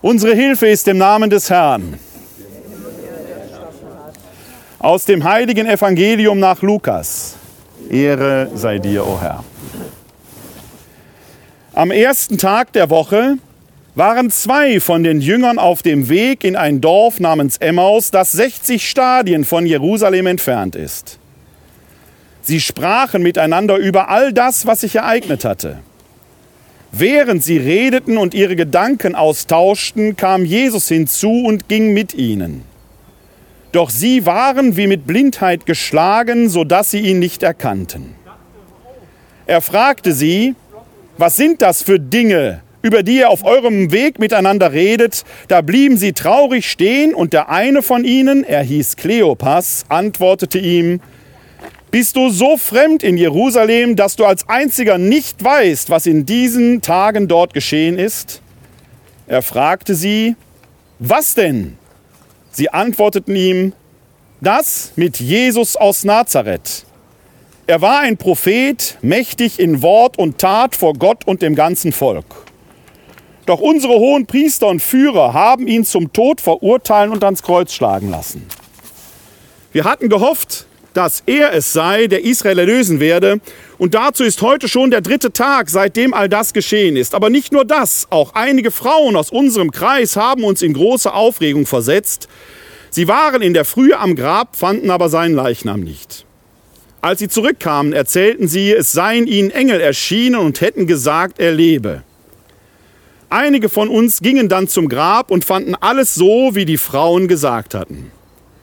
Unsere 0.00 0.34
Hilfe 0.34 0.68
ist 0.68 0.86
im 0.88 0.98
Namen 0.98 1.28
des 1.28 1.50
Herrn. 1.50 1.98
Aus 4.78 5.04
dem 5.04 5.24
heiligen 5.24 5.66
Evangelium 5.66 6.38
nach 6.38 6.62
Lukas. 6.62 7.34
Ehre 7.90 8.48
sei 8.54 8.78
dir, 8.78 9.04
o 9.04 9.14
oh 9.14 9.20
Herr. 9.20 9.42
Am 11.76 11.90
ersten 11.90 12.38
Tag 12.38 12.72
der 12.72 12.88
Woche 12.88 13.36
waren 13.94 14.30
zwei 14.30 14.80
von 14.80 15.04
den 15.04 15.20
Jüngern 15.20 15.58
auf 15.58 15.82
dem 15.82 16.08
Weg 16.08 16.42
in 16.42 16.56
ein 16.56 16.80
Dorf 16.80 17.20
namens 17.20 17.58
Emmaus, 17.58 18.10
das 18.10 18.32
60 18.32 18.88
Stadien 18.88 19.44
von 19.44 19.66
Jerusalem 19.66 20.26
entfernt 20.26 20.74
ist. 20.74 21.18
Sie 22.40 22.62
sprachen 22.62 23.22
miteinander 23.22 23.76
über 23.76 24.08
all 24.08 24.32
das, 24.32 24.64
was 24.64 24.80
sich 24.80 24.96
ereignet 24.96 25.44
hatte. 25.44 25.80
Während 26.92 27.44
sie 27.44 27.58
redeten 27.58 28.16
und 28.16 28.32
ihre 28.32 28.56
Gedanken 28.56 29.14
austauschten, 29.14 30.16
kam 30.16 30.46
Jesus 30.46 30.88
hinzu 30.88 31.44
und 31.44 31.68
ging 31.68 31.92
mit 31.92 32.14
ihnen. 32.14 32.62
Doch 33.72 33.90
sie 33.90 34.24
waren 34.24 34.78
wie 34.78 34.86
mit 34.86 35.06
Blindheit 35.06 35.66
geschlagen, 35.66 36.48
so 36.48 36.64
dass 36.64 36.90
sie 36.90 37.00
ihn 37.00 37.18
nicht 37.18 37.42
erkannten. 37.42 38.14
Er 39.44 39.60
fragte 39.60 40.14
sie, 40.14 40.54
was 41.18 41.36
sind 41.36 41.62
das 41.62 41.82
für 41.82 41.98
Dinge, 41.98 42.62
über 42.82 43.02
die 43.02 43.18
ihr 43.18 43.30
auf 43.30 43.44
eurem 43.44 43.90
Weg 43.92 44.18
miteinander 44.18 44.72
redet? 44.72 45.24
Da 45.48 45.60
blieben 45.60 45.96
sie 45.96 46.12
traurig 46.12 46.70
stehen 46.70 47.14
und 47.14 47.32
der 47.32 47.48
eine 47.48 47.82
von 47.82 48.04
ihnen, 48.04 48.44
er 48.44 48.62
hieß 48.62 48.96
Kleopas, 48.96 49.84
antwortete 49.88 50.58
ihm, 50.58 51.00
bist 51.90 52.16
du 52.16 52.28
so 52.28 52.56
fremd 52.56 53.02
in 53.02 53.16
Jerusalem, 53.16 53.96
dass 53.96 54.16
du 54.16 54.26
als 54.26 54.48
einziger 54.48 54.98
nicht 54.98 55.42
weißt, 55.42 55.88
was 55.88 56.06
in 56.06 56.26
diesen 56.26 56.82
Tagen 56.82 57.28
dort 57.28 57.54
geschehen 57.54 57.98
ist? 57.98 58.42
Er 59.26 59.40
fragte 59.40 59.94
sie, 59.94 60.36
was 60.98 61.34
denn? 61.34 61.78
Sie 62.50 62.70
antworteten 62.70 63.34
ihm, 63.34 63.72
das 64.40 64.92
mit 64.96 65.18
Jesus 65.20 65.76
aus 65.76 66.04
Nazareth. 66.04 66.84
Er 67.68 67.82
war 67.82 68.00
ein 68.00 68.16
Prophet, 68.16 68.96
mächtig 69.02 69.58
in 69.58 69.82
Wort 69.82 70.18
und 70.18 70.38
Tat 70.38 70.76
vor 70.76 70.94
Gott 70.94 71.26
und 71.26 71.42
dem 71.42 71.56
ganzen 71.56 71.90
Volk. 71.90 72.24
Doch 73.44 73.60
unsere 73.60 73.94
hohen 73.94 74.26
Priester 74.26 74.68
und 74.68 74.80
Führer 74.80 75.32
haben 75.32 75.66
ihn 75.66 75.84
zum 75.84 76.12
Tod 76.12 76.40
verurteilen 76.40 77.10
und 77.10 77.24
ans 77.24 77.42
Kreuz 77.42 77.72
schlagen 77.72 78.10
lassen. 78.10 78.46
Wir 79.72 79.82
hatten 79.82 80.08
gehofft, 80.08 80.66
dass 80.94 81.24
er 81.26 81.52
es 81.54 81.72
sei, 81.72 82.06
der 82.06 82.24
Israel 82.24 82.60
erlösen 82.60 83.00
werde. 83.00 83.40
Und 83.78 83.94
dazu 83.94 84.22
ist 84.22 84.42
heute 84.42 84.68
schon 84.68 84.92
der 84.92 85.00
dritte 85.00 85.32
Tag, 85.32 85.68
seitdem 85.68 86.14
all 86.14 86.28
das 86.28 86.52
geschehen 86.52 86.96
ist. 86.96 87.16
Aber 87.16 87.30
nicht 87.30 87.52
nur 87.52 87.64
das, 87.64 88.06
auch 88.10 88.34
einige 88.34 88.70
Frauen 88.70 89.16
aus 89.16 89.30
unserem 89.30 89.72
Kreis 89.72 90.16
haben 90.16 90.44
uns 90.44 90.62
in 90.62 90.72
große 90.72 91.12
Aufregung 91.12 91.66
versetzt. 91.66 92.28
Sie 92.90 93.08
waren 93.08 93.42
in 93.42 93.54
der 93.54 93.64
Frühe 93.64 93.98
am 93.98 94.14
Grab, 94.14 94.54
fanden 94.56 94.90
aber 94.90 95.08
seinen 95.08 95.34
Leichnam 95.34 95.80
nicht. 95.80 96.25
Als 97.00 97.20
sie 97.20 97.28
zurückkamen, 97.28 97.92
erzählten 97.92 98.48
sie, 98.48 98.72
es 98.72 98.92
seien 98.92 99.26
ihnen 99.26 99.50
Engel 99.50 99.80
erschienen 99.80 100.40
und 100.40 100.60
hätten 100.60 100.86
gesagt, 100.86 101.38
er 101.38 101.52
lebe. 101.52 102.02
Einige 103.28 103.68
von 103.68 103.88
uns 103.88 104.20
gingen 104.20 104.48
dann 104.48 104.68
zum 104.68 104.88
Grab 104.88 105.30
und 105.30 105.44
fanden 105.44 105.74
alles 105.74 106.14
so, 106.14 106.54
wie 106.54 106.64
die 106.64 106.78
Frauen 106.78 107.28
gesagt 107.28 107.74
hatten. 107.74 108.10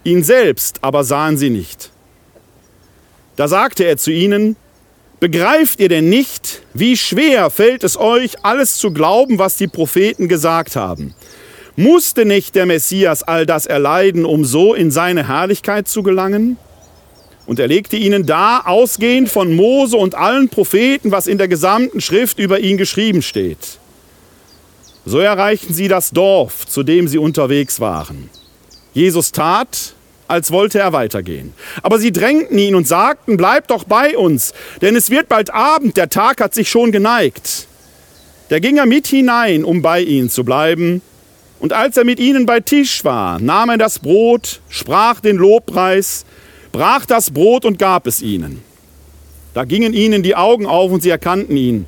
Ihn 0.03 0.23
selbst 0.23 0.79
aber 0.81 1.03
sahen 1.03 1.37
sie 1.37 1.49
nicht. 1.49 1.91
Da 3.35 3.47
sagte 3.47 3.83
er 3.83 3.97
zu 3.97 4.11
ihnen, 4.11 4.55
Begreift 5.23 5.79
ihr 5.79 5.87
denn 5.87 6.09
nicht, 6.09 6.63
wie 6.73 6.97
schwer 6.97 7.49
fällt 7.49 7.85
es 7.85 7.95
euch, 7.95 8.43
alles 8.43 8.75
zu 8.75 8.91
glauben, 8.91 9.39
was 9.39 9.55
die 9.55 9.69
Propheten 9.69 10.27
gesagt 10.27 10.75
haben? 10.75 11.15
Musste 11.77 12.25
nicht 12.25 12.55
der 12.55 12.65
Messias 12.65 13.23
all 13.23 13.45
das 13.45 13.65
erleiden, 13.65 14.25
um 14.25 14.43
so 14.43 14.73
in 14.73 14.91
seine 14.91 15.29
Herrlichkeit 15.29 15.87
zu 15.87 16.03
gelangen? 16.03 16.57
Und 17.45 17.59
er 17.59 17.67
legte 17.67 17.97
ihnen 17.97 18.25
dar, 18.25 18.67
ausgehend 18.67 19.29
von 19.29 19.55
Mose 19.55 19.97
und 19.97 20.15
allen 20.15 20.49
Propheten, 20.49 21.11
was 21.11 21.27
in 21.27 21.37
der 21.37 21.47
gesamten 21.47 21.99
Schrift 21.99 22.39
über 22.39 22.59
ihn 22.59 22.77
geschrieben 22.77 23.21
steht. 23.21 23.79
So 25.05 25.19
erreichten 25.19 25.73
sie 25.73 25.89
das 25.89 26.11
Dorf, 26.11 26.65
zu 26.65 26.83
dem 26.83 27.09
sie 27.09 27.17
unterwegs 27.17 27.81
waren. 27.81 28.29
Jesus 28.93 29.33
tat, 29.33 29.95
als 30.27 30.51
wollte 30.51 30.79
er 30.79 30.93
weitergehen. 30.93 31.53
Aber 31.81 31.99
sie 31.99 32.13
drängten 32.13 32.57
ihn 32.57 32.75
und 32.75 32.87
sagten, 32.87 33.35
bleib 33.35 33.67
doch 33.67 33.83
bei 33.83 34.17
uns, 34.17 34.53
denn 34.81 34.95
es 34.95 35.09
wird 35.09 35.27
bald 35.27 35.53
Abend, 35.53 35.97
der 35.97 36.09
Tag 36.09 36.39
hat 36.39 36.53
sich 36.53 36.69
schon 36.69 36.91
geneigt. 36.93 37.67
Da 38.49 38.59
ging 38.59 38.77
er 38.77 38.85
mit 38.85 39.07
hinein, 39.07 39.65
um 39.65 39.81
bei 39.81 40.01
ihnen 40.01 40.29
zu 40.29 40.45
bleiben. 40.45 41.01
Und 41.59 41.73
als 41.73 41.97
er 41.97 42.03
mit 42.03 42.19
ihnen 42.19 42.45
bei 42.45 42.59
Tisch 42.59 43.03
war, 43.03 43.39
nahm 43.39 43.69
er 43.69 43.77
das 43.77 43.99
Brot, 43.99 44.61
sprach 44.69 45.19
den 45.19 45.37
Lobpreis, 45.37 46.25
brach 46.73 47.05
das 47.05 47.31
Brot 47.31 47.63
und 47.63 47.79
gab 47.79 48.05
es 48.07 48.21
ihnen. 48.21 48.61
Da 49.53 49.63
gingen 49.63 49.93
ihnen 49.93 50.23
die 50.23 50.35
Augen 50.35 50.65
auf 50.65 50.91
und 50.91 51.01
sie 51.01 51.09
erkannten 51.09 51.55
ihn. 51.55 51.85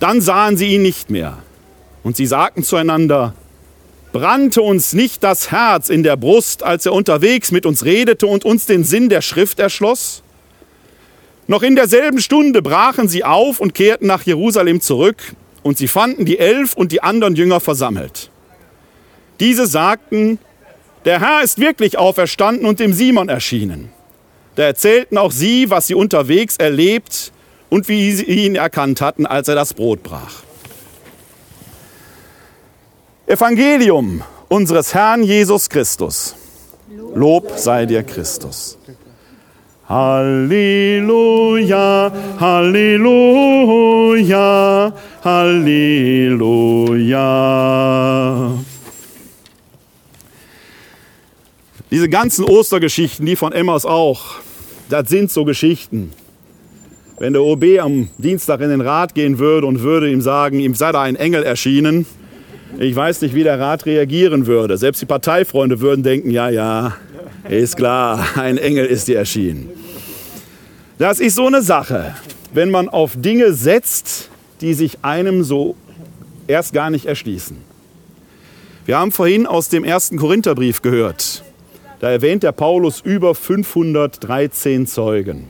Dann 0.00 0.22
sahen 0.22 0.56
sie 0.56 0.74
ihn 0.74 0.82
nicht 0.82 1.10
mehr. 1.10 1.38
Und 2.02 2.16
sie 2.16 2.26
sagten 2.26 2.62
zueinander, 2.62 3.34
brannte 4.12 4.62
uns 4.62 4.92
nicht 4.92 5.24
das 5.24 5.50
Herz 5.50 5.88
in 5.88 6.02
der 6.04 6.16
Brust, 6.16 6.62
als 6.62 6.86
er 6.86 6.92
unterwegs 6.92 7.50
mit 7.50 7.66
uns 7.66 7.84
redete 7.84 8.26
und 8.26 8.44
uns 8.44 8.64
den 8.64 8.84
Sinn 8.84 9.08
der 9.08 9.20
Schrift 9.20 9.58
erschloss? 9.58 10.22
Noch 11.48 11.62
in 11.62 11.76
derselben 11.76 12.20
Stunde 12.20 12.62
brachen 12.62 13.08
sie 13.08 13.24
auf 13.24 13.60
und 13.60 13.74
kehrten 13.74 14.06
nach 14.06 14.22
Jerusalem 14.22 14.80
zurück, 14.80 15.18
und 15.62 15.78
sie 15.78 15.88
fanden 15.88 16.24
die 16.24 16.38
Elf 16.38 16.74
und 16.74 16.92
die 16.92 17.02
anderen 17.02 17.34
Jünger 17.34 17.58
versammelt. 17.58 18.30
Diese 19.40 19.66
sagten, 19.66 20.38
der 21.04 21.20
Herr 21.20 21.42
ist 21.42 21.58
wirklich 21.58 21.98
auferstanden 21.98 22.66
und 22.66 22.78
dem 22.78 22.92
Simon 22.92 23.28
erschienen. 23.28 23.90
Da 24.56 24.64
erzählten 24.64 25.16
auch 25.18 25.30
sie, 25.30 25.70
was 25.70 25.86
sie 25.86 25.94
unterwegs 25.94 26.56
erlebt 26.56 27.30
und 27.68 27.88
wie 27.88 28.10
sie 28.12 28.24
ihn 28.24 28.56
erkannt 28.56 29.00
hatten, 29.02 29.26
als 29.26 29.46
er 29.48 29.54
das 29.54 29.74
Brot 29.74 30.02
brach. 30.02 30.42
Evangelium 33.26 34.22
unseres 34.48 34.94
Herrn 34.94 35.22
Jesus 35.22 35.68
Christus. 35.68 36.34
Lob 37.14 37.52
sei 37.56 37.84
dir 37.86 38.02
Christus. 38.02 38.78
Halleluja, 39.88 41.32
Halleluja, 42.40 43.02
Halleluja. 45.22 46.16
Diese 51.90 52.08
ganzen 52.08 52.44
Ostergeschichten, 52.44 53.24
die 53.26 53.36
von 53.36 53.52
Emmaus 53.52 53.84
auch, 53.84 54.36
das 54.88 55.08
sind 55.08 55.30
so 55.30 55.44
Geschichten. 55.44 56.12
Wenn 57.18 57.32
der 57.32 57.42
OB 57.42 57.64
am 57.80 58.08
Dienstag 58.18 58.60
in 58.60 58.70
den 58.70 58.80
Rat 58.80 59.14
gehen 59.14 59.38
würde 59.38 59.68
und 59.68 59.82
würde 59.82 60.10
ihm 60.10 60.20
sagen, 60.20 60.58
ihm 60.58 60.74
sei 60.74 60.90
da 60.90 61.02
ein 61.02 61.16
Engel 61.16 61.44
erschienen, 61.44 62.04
ich 62.78 62.94
weiß 62.94 63.22
nicht, 63.22 63.34
wie 63.34 63.44
der 63.44 63.58
Rat 63.60 63.86
reagieren 63.86 64.46
würde. 64.46 64.76
Selbst 64.76 65.00
die 65.00 65.06
Parteifreunde 65.06 65.80
würden 65.80 66.02
denken, 66.02 66.30
ja, 66.30 66.50
ja, 66.50 66.96
ist 67.48 67.76
klar, 67.76 68.26
ein 68.36 68.58
Engel 68.58 68.84
ist 68.86 69.06
dir 69.06 69.18
erschienen. 69.18 69.70
Das 70.98 71.20
ist 71.20 71.36
so 71.36 71.46
eine 71.46 71.62
Sache, 71.62 72.16
wenn 72.52 72.70
man 72.70 72.88
auf 72.88 73.12
Dinge 73.16 73.52
setzt, 73.52 74.28
die 74.60 74.74
sich 74.74 74.98
einem 75.02 75.44
so 75.44 75.76
erst 76.48 76.72
gar 76.72 76.90
nicht 76.90 77.06
erschließen. 77.06 77.56
Wir 78.86 78.98
haben 78.98 79.12
vorhin 79.12 79.46
aus 79.46 79.68
dem 79.68 79.84
ersten 79.84 80.16
Korintherbrief 80.16 80.82
gehört. 80.82 81.44
Da 81.98 82.10
erwähnt 82.10 82.42
der 82.42 82.52
Paulus 82.52 83.00
über 83.00 83.34
513 83.34 84.86
Zeugen. 84.86 85.48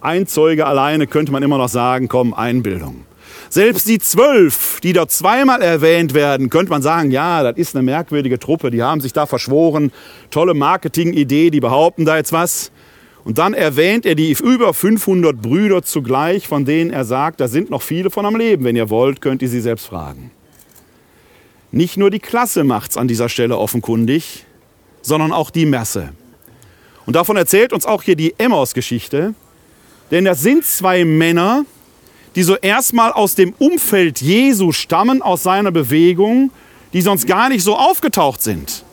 Ein 0.00 0.26
Zeuge 0.26 0.66
alleine 0.66 1.06
könnte 1.06 1.30
man 1.32 1.42
immer 1.42 1.58
noch 1.58 1.68
sagen, 1.68 2.08
komm, 2.08 2.32
Einbildung. 2.32 3.04
Selbst 3.50 3.88
die 3.88 3.98
zwölf, 3.98 4.80
die 4.82 4.92
dort 4.92 5.10
zweimal 5.10 5.60
erwähnt 5.60 6.14
werden, 6.14 6.50
könnte 6.50 6.70
man 6.70 6.82
sagen, 6.82 7.10
ja, 7.10 7.42
das 7.42 7.56
ist 7.56 7.74
eine 7.74 7.82
merkwürdige 7.82 8.38
Truppe, 8.38 8.70
die 8.70 8.82
haben 8.82 9.00
sich 9.00 9.12
da 9.12 9.26
verschworen, 9.26 9.92
tolle 10.30 10.54
Marketingidee, 10.54 11.50
die 11.50 11.60
behaupten 11.60 12.04
da 12.04 12.16
jetzt 12.16 12.32
was. 12.32 12.70
Und 13.24 13.36
dann 13.36 13.52
erwähnt 13.52 14.06
er 14.06 14.14
die 14.14 14.32
über 14.32 14.72
500 14.72 15.40
Brüder 15.40 15.82
zugleich, 15.82 16.48
von 16.48 16.64
denen 16.64 16.90
er 16.90 17.04
sagt, 17.04 17.40
da 17.40 17.48
sind 17.48 17.68
noch 17.68 17.82
viele 17.82 18.10
von 18.10 18.24
am 18.24 18.36
Leben. 18.36 18.64
Wenn 18.64 18.76
ihr 18.76 18.88
wollt, 18.88 19.20
könnt 19.20 19.42
ihr 19.42 19.48
sie 19.48 19.60
selbst 19.60 19.86
fragen. 19.86 20.30
Nicht 21.70 21.98
nur 21.98 22.10
die 22.10 22.20
Klasse 22.20 22.64
macht's 22.64 22.96
an 22.96 23.08
dieser 23.08 23.28
Stelle 23.28 23.58
offenkundig, 23.58 24.46
sondern 25.08 25.32
auch 25.32 25.50
die 25.50 25.66
Messe. 25.66 26.10
Und 27.06 27.14
davon 27.16 27.36
erzählt 27.36 27.72
uns 27.72 27.86
auch 27.86 28.02
hier 28.02 28.16
die 28.16 28.34
Emmaus-Geschichte. 28.38 29.34
Denn 30.10 30.24
das 30.24 30.42
sind 30.42 30.64
zwei 30.64 31.04
Männer, 31.04 31.64
die 32.34 32.42
so 32.42 32.54
erstmal 32.56 33.12
aus 33.12 33.34
dem 33.34 33.54
Umfeld 33.58 34.20
Jesu 34.20 34.72
stammen, 34.72 35.22
aus 35.22 35.42
seiner 35.42 35.72
Bewegung, 35.72 36.50
die 36.92 37.00
sonst 37.00 37.26
gar 37.26 37.48
nicht 37.48 37.64
so 37.64 37.76
aufgetaucht 37.76 38.42
sind. 38.42 38.84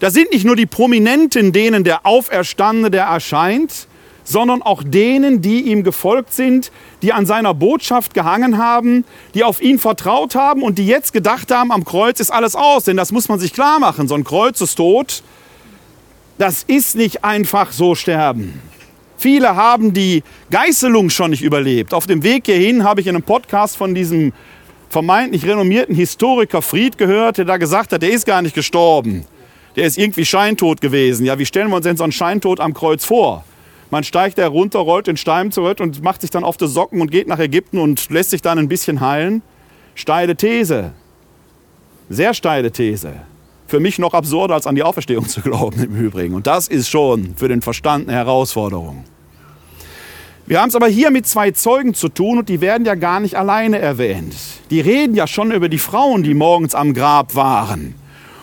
Das 0.00 0.14
sind 0.14 0.32
nicht 0.32 0.44
nur 0.44 0.56
die 0.56 0.66
Prominenten, 0.66 1.52
denen 1.52 1.84
der 1.84 2.06
Auferstandene 2.06 2.90
der 2.90 3.04
erscheint, 3.04 3.88
sondern 4.24 4.62
auch 4.62 4.82
denen, 4.82 5.42
die 5.42 5.62
ihm 5.62 5.82
gefolgt 5.82 6.32
sind, 6.32 6.72
die 7.02 7.12
an 7.12 7.26
seiner 7.26 7.54
Botschaft 7.54 8.14
gehangen 8.14 8.56
haben, 8.56 9.04
die 9.34 9.44
auf 9.44 9.60
ihn 9.60 9.78
vertraut 9.78 10.34
haben 10.34 10.62
und 10.62 10.78
die 10.78 10.86
jetzt 10.86 11.12
gedacht 11.12 11.50
haben, 11.50 11.70
am 11.70 11.84
Kreuz 11.84 12.20
ist 12.20 12.30
alles 12.30 12.56
aus. 12.56 12.84
Denn 12.84 12.96
das 12.96 13.12
muss 13.12 13.28
man 13.28 13.38
sich 13.38 13.52
klar 13.52 13.78
machen, 13.78 14.08
so 14.08 14.14
ein 14.14 14.24
Kreuz 14.24 14.60
ist 14.60 14.76
tot 14.76 15.22
das 16.38 16.64
ist 16.64 16.96
nicht 16.96 17.24
einfach 17.24 17.72
so 17.72 17.94
sterben. 17.94 18.60
Viele 19.16 19.56
haben 19.56 19.92
die 19.94 20.22
Geißelung 20.50 21.08
schon 21.10 21.30
nicht 21.30 21.42
überlebt. 21.42 21.94
Auf 21.94 22.06
dem 22.06 22.22
Weg 22.22 22.46
hierhin 22.46 22.84
habe 22.84 23.00
ich 23.00 23.06
in 23.06 23.14
einem 23.14 23.24
Podcast 23.24 23.76
von 23.76 23.94
diesem 23.94 24.32
vermeintlich 24.90 25.46
renommierten 25.46 25.94
Historiker 25.94 26.62
Fried 26.62 26.98
gehört, 26.98 27.38
der 27.38 27.44
da 27.44 27.56
gesagt 27.56 27.92
hat, 27.92 28.02
der 28.02 28.10
ist 28.10 28.26
gar 28.26 28.42
nicht 28.42 28.54
gestorben. 28.54 29.24
Der 29.76 29.86
ist 29.86 29.98
irgendwie 29.98 30.24
scheintot 30.24 30.80
gewesen. 30.80 31.26
Ja, 31.26 31.38
wie 31.38 31.46
stellen 31.46 31.68
wir 31.68 31.76
uns 31.76 31.84
denn 31.84 31.96
so 31.96 32.04
einen 32.04 32.12
Scheintod 32.12 32.60
am 32.60 32.74
Kreuz 32.74 33.04
vor? 33.04 33.44
Man 33.90 34.04
steigt 34.04 34.38
da 34.38 34.46
runter, 34.46 34.80
rollt 34.80 35.06
den 35.06 35.16
Stein 35.16 35.52
zurück 35.52 35.80
und 35.80 36.02
macht 36.02 36.20
sich 36.20 36.30
dann 36.30 36.44
auf 36.44 36.56
die 36.56 36.66
Socken 36.66 37.00
und 37.00 37.10
geht 37.10 37.28
nach 37.28 37.38
Ägypten 37.38 37.78
und 37.78 38.10
lässt 38.10 38.30
sich 38.30 38.42
dann 38.42 38.58
ein 38.58 38.68
bisschen 38.68 39.00
heilen. 39.00 39.42
Steile 39.94 40.36
These. 40.36 40.92
Sehr 42.08 42.34
steile 42.34 42.70
These. 42.70 43.14
Für 43.66 43.80
mich 43.80 43.98
noch 43.98 44.14
absurder, 44.14 44.54
als 44.54 44.66
an 44.66 44.74
die 44.74 44.82
Auferstehung 44.82 45.28
zu 45.28 45.40
glauben 45.40 45.82
im 45.82 45.96
Übrigen. 45.96 46.34
Und 46.34 46.46
das 46.46 46.68
ist 46.68 46.88
schon 46.88 47.34
für 47.36 47.48
den 47.48 47.62
Verstand 47.62 48.08
eine 48.08 48.16
Herausforderung. 48.16 49.04
Wir 50.46 50.60
haben 50.60 50.68
es 50.68 50.74
aber 50.74 50.88
hier 50.88 51.10
mit 51.10 51.26
zwei 51.26 51.52
Zeugen 51.52 51.94
zu 51.94 52.10
tun 52.10 52.38
und 52.38 52.50
die 52.50 52.60
werden 52.60 52.84
ja 52.84 52.96
gar 52.96 53.18
nicht 53.18 53.36
alleine 53.36 53.78
erwähnt. 53.78 54.34
Die 54.70 54.80
reden 54.80 55.14
ja 55.14 55.26
schon 55.26 55.52
über 55.52 55.70
die 55.70 55.78
Frauen, 55.78 56.22
die 56.22 56.34
morgens 56.34 56.74
am 56.74 56.92
Grab 56.92 57.34
waren. 57.34 57.94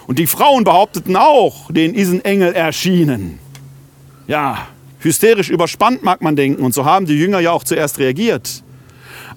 Und 0.07 0.17
die 0.17 0.25
Frauen 0.25 0.63
behaupteten 0.63 1.15
auch, 1.15 1.71
denen 1.71 1.93
ist 1.93 2.12
ein 2.12 2.25
Engel 2.25 2.53
erschienen. 2.53 3.38
Ja, 4.27 4.67
hysterisch 4.99 5.49
überspannt 5.49 6.03
mag 6.03 6.21
man 6.21 6.36
denken 6.36 6.63
und 6.63 6.73
so 6.73 6.86
haben 6.86 7.05
die 7.05 7.17
Jünger 7.17 7.39
ja 7.39 7.51
auch 7.51 7.63
zuerst 7.63 7.99
reagiert. 7.99 8.63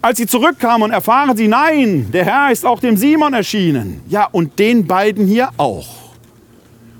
Als 0.04 0.18
sie 0.18 0.26
zurückkamen 0.26 0.82
und 0.82 0.90
erfahren 0.90 1.34
sie, 1.34 1.48
nein, 1.48 2.10
der 2.12 2.26
Herr 2.26 2.52
ist 2.52 2.66
auch 2.66 2.78
dem 2.78 2.98
Simon 2.98 3.32
erschienen. 3.32 4.02
Ja, 4.06 4.28
und 4.30 4.58
den 4.58 4.86
beiden 4.86 5.26
hier 5.26 5.48
auch. 5.56 5.88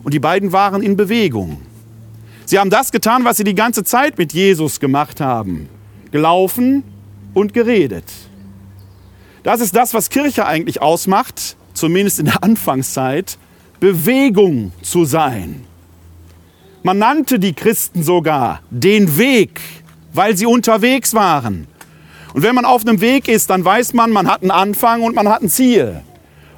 Und 0.02 0.14
die 0.14 0.18
beiden 0.18 0.52
waren 0.52 0.82
in 0.82 0.96
Bewegung. 0.96 1.60
Sie 2.46 2.58
haben 2.58 2.70
das 2.70 2.92
getan, 2.92 3.22
was 3.26 3.36
sie 3.36 3.44
die 3.44 3.54
ganze 3.54 3.84
Zeit 3.84 4.16
mit 4.16 4.32
Jesus 4.32 4.80
gemacht 4.80 5.20
haben. 5.20 5.68
Gelaufen 6.12 6.82
und 7.34 7.52
geredet. 7.52 8.06
Das 9.42 9.60
ist 9.60 9.76
das, 9.76 9.92
was 9.92 10.08
Kirche 10.08 10.46
eigentlich 10.46 10.80
ausmacht, 10.80 11.58
zumindest 11.74 12.20
in 12.20 12.24
der 12.24 12.38
Anfangszeit, 12.42 13.36
Bewegung 13.80 14.72
zu 14.80 15.04
sein. 15.04 15.66
Man 16.82 16.96
nannte 16.96 17.38
die 17.38 17.52
Christen 17.52 18.02
sogar 18.02 18.62
den 18.70 19.18
Weg, 19.18 19.60
weil 20.14 20.38
sie 20.38 20.46
unterwegs 20.46 21.12
waren. 21.12 21.66
Und 22.34 22.42
wenn 22.42 22.54
man 22.56 22.64
auf 22.64 22.84
einem 22.84 23.00
Weg 23.00 23.28
ist, 23.28 23.48
dann 23.48 23.64
weiß 23.64 23.94
man, 23.94 24.10
man 24.10 24.26
hat 24.26 24.42
einen 24.42 24.50
Anfang 24.50 25.02
und 25.02 25.14
man 25.14 25.28
hat 25.28 25.42
ein 25.42 25.48
Ziel. 25.48 26.00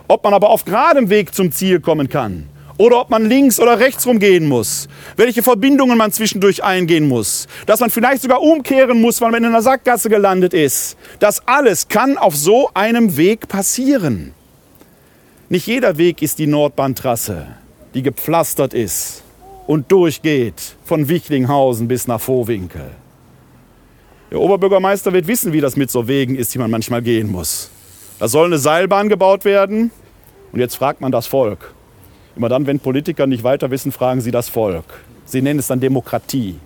Ob 0.09 0.25
man 0.25 0.33
aber 0.33 0.49
auf 0.49 0.65
geradem 0.65 1.11
Weg 1.11 1.35
zum 1.35 1.53
Ziel 1.53 1.81
kommen 1.81 2.09
kann 2.09 2.49
oder 2.79 3.01
ob 3.01 3.11
man 3.11 3.29
links 3.29 3.61
oder 3.61 3.79
rechts 3.79 4.07
rumgehen 4.07 4.49
muss, 4.49 4.89
welche 5.17 5.43
Verbindungen 5.43 5.99
man 5.99 6.13
zwischendurch 6.13 6.65
eingehen 6.65 7.09
muss, 7.09 7.47
dass 7.67 7.81
man 7.81 7.91
vielleicht 7.91 8.23
sogar 8.23 8.41
umkehren 8.41 9.01
muss, 9.01 9.21
weil 9.21 9.31
man 9.31 9.45
in 9.45 9.51
einer 9.51 9.63
Sackgasse 9.63 10.09
gelandet 10.09 10.55
ist. 10.55 10.97
Das 11.19 11.47
alles 11.47 11.89
kann 11.89 12.17
auf 12.17 12.35
so 12.35 12.71
einem 12.73 13.17
Weg 13.19 13.49
passieren. 13.49 14.33
Nicht 15.51 15.67
jeder 15.67 15.99
Weg 15.99 16.23
ist 16.23 16.39
die 16.39 16.47
Nordbahntrasse, 16.47 17.47
die 17.95 18.03
gepflastert 18.03 18.73
ist 18.73 19.23
und 19.67 19.93
durchgeht 19.93 20.77
von 20.85 21.09
Wichlinghausen 21.09 21.87
bis 21.87 22.07
nach 22.07 22.21
Vohwinkel. 22.21 22.93
Der 24.31 24.41
Oberbürgermeister 24.41 25.13
wird 25.13 25.27
wissen, 25.27 25.53
wie 25.53 25.61
das 25.61 25.77
mit 25.77 25.91
so 25.91 26.09
Wegen 26.09 26.37
ist, 26.37 26.53
die 26.53 26.59
man 26.59 26.71
manchmal 26.71 27.03
gehen 27.03 27.31
muss. 27.31 27.71
Da 28.19 28.29
soll 28.29 28.47
eine 28.47 28.59
Seilbahn 28.59 29.09
gebaut 29.09 29.45
werden 29.45 29.91
und 30.53 30.61
jetzt 30.61 30.77
fragt 30.77 31.01
man 31.01 31.13
das 31.13 31.27
Volk. 31.27 31.75
Immer 32.35 32.49
dann, 32.49 32.67
wenn 32.67 32.81
Politiker 32.81 33.27
nicht 33.27 33.45
weiter 33.45 33.71
wissen, 33.71 33.93
fragen 33.93 34.21
sie 34.21 34.31
das 34.31 34.49
Volk. 34.49 34.85
Sie 35.25 35.43
nennen 35.43 35.59
es 35.59 35.69
dann 35.69 35.81
Demokratie. 35.81 36.59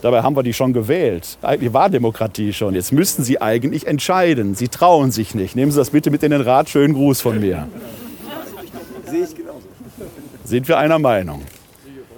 Dabei 0.00 0.22
haben 0.22 0.36
wir 0.36 0.42
die 0.42 0.52
schon 0.52 0.72
gewählt. 0.72 1.38
Eigentlich 1.42 1.72
war 1.72 1.90
Demokratie 1.90 2.52
schon. 2.52 2.74
Jetzt 2.74 2.92
müssten 2.92 3.24
sie 3.24 3.40
eigentlich 3.40 3.86
entscheiden. 3.86 4.54
Sie 4.54 4.68
trauen 4.68 5.10
sich 5.10 5.34
nicht. 5.34 5.56
Nehmen 5.56 5.72
Sie 5.72 5.78
das 5.78 5.90
bitte 5.90 6.10
mit 6.10 6.22
in 6.22 6.30
den 6.30 6.40
Rat. 6.40 6.68
Schönen 6.68 6.94
Gruß 6.94 7.20
von 7.20 7.40
mir. 7.40 7.66
Sehe 9.06 9.24
ich 9.24 9.34
genauso. 9.34 9.62
Sind 10.44 10.68
wir 10.68 10.78
einer 10.78 11.00
Meinung? 11.00 11.42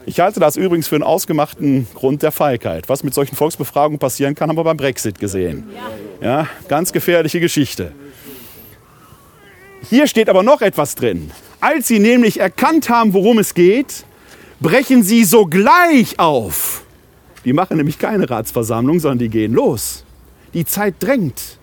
Ich 0.07 0.19
halte 0.21 0.41
das 0.41 0.57
übrigens 0.57 0.89
für 0.89 0.97
einen 0.97 1.05
ausgemachten 1.05 1.87
Grund 1.95 2.23
der 2.23 2.33
Feigheit. 2.33 2.89
Was 2.89 3.05
mit 3.05 3.15
solchen 3.15 3.37
Volksbefragungen 3.37 3.99
passieren 3.99 4.35
kann, 4.35 4.49
haben 4.49 4.57
wir 4.57 4.65
beim 4.65 4.77
Brexit 4.77 5.19
gesehen. 5.19 5.69
Ja, 6.21 6.49
ganz 6.69 6.93
gefährliche 6.93 7.41
Geschichte. 7.41 7.93
Hier 9.89 10.07
steht 10.07 10.29
aber 10.29 10.43
noch 10.43 10.63
etwas 10.63 10.95
drin. 10.95 11.31
Als 11.61 11.89
sie 11.89 11.99
nämlich 11.99 12.41
erkannt 12.41 12.89
haben, 12.89 13.13
worum 13.13 13.39
es 13.39 13.55
geht, 13.55 14.05
brechen 14.61 15.03
sie 15.03 15.25
sogleich 15.25 16.19
auf. 16.19 16.83
Die 17.45 17.53
machen 17.53 17.77
nämlich 17.77 17.99
keine 17.99 18.29
Ratsversammlung, 18.29 19.01
sondern 19.01 19.19
die 19.19 19.29
gehen 19.29 19.53
los. 19.53 20.05
Die 20.53 20.65
Zeit 20.65 20.95
drängt. 20.99 21.59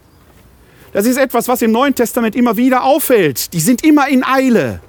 Das 0.94 1.06
ist 1.06 1.18
etwas, 1.18 1.48
was 1.48 1.62
im 1.62 1.72
Neuen 1.72 1.94
Testament 1.94 2.36
immer 2.36 2.58
wieder 2.58 2.84
auffällt. 2.84 3.54
Die 3.54 3.60
sind 3.60 3.84
immer 3.84 4.08
in 4.08 4.24
Eile. 4.24 4.80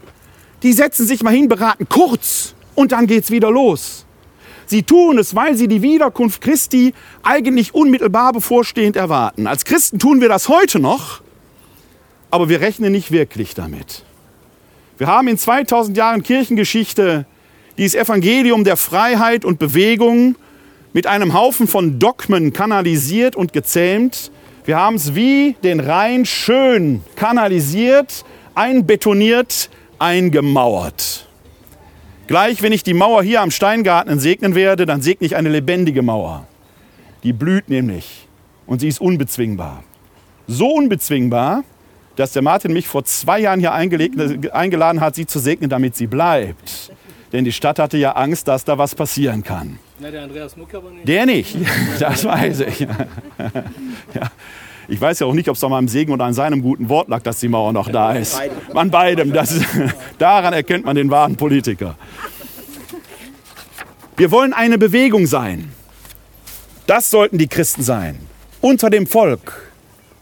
Die 0.62 0.72
setzen 0.72 1.06
sich 1.06 1.22
mal 1.22 1.34
hin, 1.34 1.48
beraten 1.48 1.88
kurz 1.88 2.54
und 2.78 2.92
dann 2.92 3.08
geht's 3.08 3.32
wieder 3.32 3.50
los. 3.50 4.06
Sie 4.66 4.84
tun 4.84 5.18
es, 5.18 5.34
weil 5.34 5.56
sie 5.56 5.66
die 5.66 5.82
Wiederkunft 5.82 6.40
Christi 6.40 6.94
eigentlich 7.24 7.74
unmittelbar 7.74 8.32
bevorstehend 8.32 8.94
erwarten. 8.94 9.48
Als 9.48 9.64
Christen 9.64 9.98
tun 9.98 10.20
wir 10.20 10.28
das 10.28 10.48
heute 10.48 10.78
noch, 10.78 11.20
aber 12.30 12.48
wir 12.48 12.60
rechnen 12.60 12.92
nicht 12.92 13.10
wirklich 13.10 13.54
damit. 13.54 14.04
Wir 14.96 15.08
haben 15.08 15.26
in 15.26 15.36
2000 15.36 15.96
Jahren 15.96 16.22
Kirchengeschichte 16.22 17.26
dieses 17.78 17.96
Evangelium 17.98 18.62
der 18.62 18.76
Freiheit 18.76 19.44
und 19.44 19.58
Bewegung 19.58 20.36
mit 20.92 21.08
einem 21.08 21.34
Haufen 21.34 21.66
von 21.66 21.98
Dogmen 21.98 22.52
kanalisiert 22.52 23.34
und 23.34 23.52
gezähmt. 23.52 24.30
Wir 24.64 24.76
haben 24.76 24.94
es 24.94 25.16
wie 25.16 25.56
den 25.64 25.80
Rhein 25.80 26.24
schön 26.24 27.02
kanalisiert, 27.16 28.24
einbetoniert, 28.54 29.68
eingemauert. 29.98 31.27
Gleich, 32.28 32.60
wenn 32.60 32.72
ich 32.72 32.82
die 32.82 32.92
Mauer 32.92 33.22
hier 33.22 33.40
am 33.40 33.50
Steingarten 33.50 34.20
segnen 34.20 34.54
werde, 34.54 34.84
dann 34.84 35.00
segne 35.00 35.26
ich 35.26 35.34
eine 35.34 35.48
lebendige 35.48 36.02
Mauer. 36.02 36.46
Die 37.22 37.32
blüht 37.32 37.70
nämlich 37.70 38.28
und 38.66 38.80
sie 38.80 38.88
ist 38.88 39.00
unbezwingbar. 39.00 39.82
So 40.46 40.68
unbezwingbar, 40.68 41.64
dass 42.16 42.34
der 42.34 42.42
Martin 42.42 42.74
mich 42.74 42.86
vor 42.86 43.02
zwei 43.04 43.40
Jahren 43.40 43.60
hier 43.60 43.72
eingeladen 43.72 45.00
hat, 45.00 45.14
sie 45.14 45.24
zu 45.26 45.38
segnen, 45.38 45.70
damit 45.70 45.96
sie 45.96 46.06
bleibt. 46.06 46.92
Denn 47.32 47.46
die 47.46 47.52
Stadt 47.52 47.78
hatte 47.78 47.96
ja 47.96 48.12
Angst, 48.12 48.46
dass 48.46 48.62
da 48.62 48.76
was 48.76 48.94
passieren 48.94 49.42
kann. 49.42 49.78
Na, 49.98 50.10
der 50.10 50.24
Andreas 50.24 50.54
Muck 50.54 50.74
aber 50.74 50.90
nicht. 50.90 51.08
Der 51.08 51.24
nicht, 51.24 51.56
das 51.98 52.24
weiß 52.24 52.60
ich. 52.60 52.86
Ja. 54.14 54.30
Ich 54.90 54.98
weiß 54.98 55.18
ja 55.18 55.26
auch 55.26 55.34
nicht, 55.34 55.50
ob 55.50 55.56
es 55.56 55.62
an 55.62 55.70
meinem 55.70 55.88
Segen 55.88 56.12
oder 56.12 56.24
an 56.24 56.32
seinem 56.32 56.62
guten 56.62 56.88
Wort 56.88 57.08
lag, 57.08 57.22
dass 57.22 57.40
die 57.40 57.48
Mauer 57.48 57.74
noch 57.74 57.90
da 57.90 58.14
ist. 58.14 58.40
An 58.72 58.90
beidem. 58.90 59.34
Das, 59.34 59.60
daran 60.18 60.54
erkennt 60.54 60.86
man 60.86 60.96
den 60.96 61.10
wahren 61.10 61.36
Politiker. 61.36 61.96
Wir 64.16 64.30
wollen 64.30 64.54
eine 64.54 64.78
Bewegung 64.78 65.26
sein. 65.26 65.70
Das 66.86 67.10
sollten 67.10 67.36
die 67.36 67.48
Christen 67.48 67.82
sein. 67.82 68.18
Unter 68.62 68.88
dem 68.88 69.06
Volk. 69.06 69.70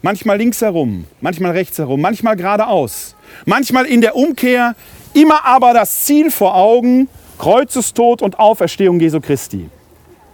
Manchmal 0.01 0.37
links 0.37 0.61
herum, 0.61 1.05
manchmal 1.21 1.53
rechts 1.53 1.79
herum, 1.79 1.99
manchmal 2.01 2.35
geradeaus. 2.35 3.15
Manchmal 3.45 3.85
in 3.85 4.01
der 4.01 4.15
Umkehr, 4.15 4.75
immer 5.13 5.45
aber 5.45 5.73
das 5.73 6.05
Ziel 6.05 6.29
vor 6.29 6.55
Augen, 6.55 7.09
Kreuzestod 7.39 8.21
und 8.21 8.37
Auferstehung 8.37 8.99
Jesu 8.99 9.21
Christi. 9.21 9.69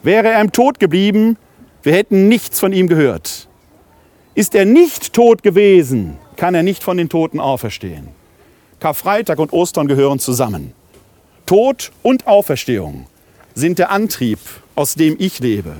Wäre 0.01 0.29
er 0.29 0.41
im 0.41 0.51
Tod 0.51 0.79
geblieben, 0.79 1.37
wir 1.81 1.93
hätten 1.93 2.27
nichts 2.27 2.59
von 2.59 2.73
ihm 2.73 2.87
gehört. 2.87 3.47
Ist 4.35 4.55
er 4.55 4.65
nicht 4.65 5.13
tot 5.13 5.43
gewesen, 5.43 6.17
kann 6.37 6.55
er 6.55 6.63
nicht 6.63 6.81
von 6.81 6.97
den 6.97 7.07
Toten 7.07 7.39
auferstehen. 7.39 8.07
Karfreitag 8.79 9.37
und 9.37 9.53
Ostern 9.53 9.87
gehören 9.87 10.17
zusammen. 10.17 10.73
Tod 11.45 11.91
und 12.01 12.25
Auferstehung 12.25 13.05
sind 13.53 13.77
der 13.77 13.91
Antrieb, 13.91 14.39
aus 14.73 14.95
dem 14.95 15.15
ich 15.19 15.39
lebe. 15.39 15.75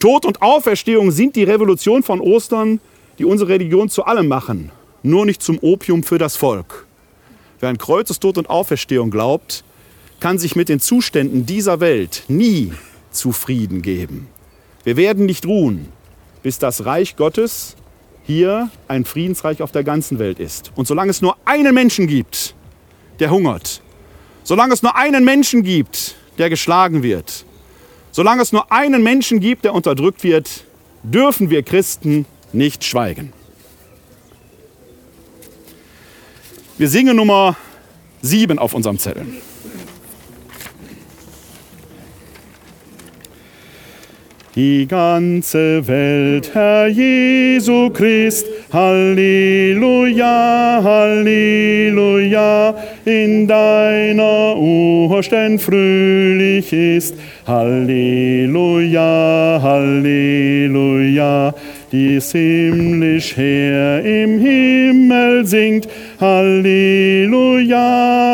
Tod 0.00 0.26
und 0.26 0.42
Auferstehung 0.42 1.12
sind 1.12 1.36
die 1.36 1.44
Revolution 1.44 2.02
von 2.02 2.20
Ostern, 2.20 2.80
die 3.18 3.24
unsere 3.24 3.50
Religion 3.50 3.88
zu 3.88 4.04
allem 4.04 4.26
machen, 4.26 4.72
nur 5.04 5.24
nicht 5.24 5.40
zum 5.40 5.58
Opium 5.60 6.02
für 6.02 6.18
das 6.18 6.36
Volk. 6.36 6.84
Wer 7.60 7.68
an 7.68 7.78
Kreuzestod 7.78 8.38
und 8.38 8.50
Auferstehung 8.50 9.12
glaubt, 9.12 9.62
kann 10.18 10.38
sich 10.40 10.56
mit 10.56 10.68
den 10.68 10.80
Zuständen 10.80 11.46
dieser 11.46 11.78
Welt 11.78 12.24
nie 12.26 12.72
zufrieden 13.12 13.82
geben. 13.82 14.26
Wir 14.82 14.96
werden 14.96 15.26
nicht 15.26 15.46
ruhen, 15.46 15.92
bis 16.42 16.58
das 16.58 16.84
Reich 16.84 17.16
Gottes 17.16 17.76
hier 18.24 18.70
ein 18.88 19.04
Friedensreich 19.04 19.62
auf 19.62 19.72
der 19.72 19.84
ganzen 19.84 20.18
Welt 20.18 20.38
ist. 20.38 20.72
Und 20.74 20.86
solange 20.86 21.10
es 21.10 21.22
nur 21.22 21.36
einen 21.44 21.74
Menschen 21.74 22.06
gibt, 22.06 22.54
der 23.18 23.30
hungert, 23.30 23.82
solange 24.44 24.74
es 24.74 24.82
nur 24.82 24.96
einen 24.96 25.24
Menschen 25.24 25.62
gibt, 25.62 26.14
der 26.36 26.50
geschlagen 26.50 27.02
wird, 27.02 27.44
solange 28.12 28.42
es 28.42 28.52
nur 28.52 28.70
einen 28.70 29.02
Menschen 29.02 29.40
gibt, 29.40 29.64
der 29.64 29.74
unterdrückt 29.74 30.24
wird, 30.24 30.64
dürfen 31.02 31.50
wir 31.50 31.62
Christen 31.62 32.26
nicht 32.52 32.84
schweigen. 32.84 33.32
Wir 36.76 36.88
singen 36.88 37.16
Nummer 37.16 37.56
sieben 38.22 38.58
auf 38.58 38.74
unserem 38.74 38.98
Zettel. 38.98 39.26
Die 44.58 44.88
ganze 44.88 45.86
Welt, 45.86 46.50
Herr 46.52 46.88
Jesu 46.88 47.90
Christ, 47.90 48.44
Halleluja, 48.72 50.26
Halleluja, 50.82 52.74
in 53.04 53.46
deiner 53.46 54.56
Urständ 54.56 55.62
fröhlich 55.62 56.72
ist. 56.72 57.14
Halleluja, 57.46 59.00
Halleluja, 59.62 61.54
die's 61.92 62.32
himmlisch 62.32 63.36
her 63.36 64.04
im 64.04 64.40
Himmel 64.40 65.46
singt. 65.46 65.86
Halleluja, 66.20 67.78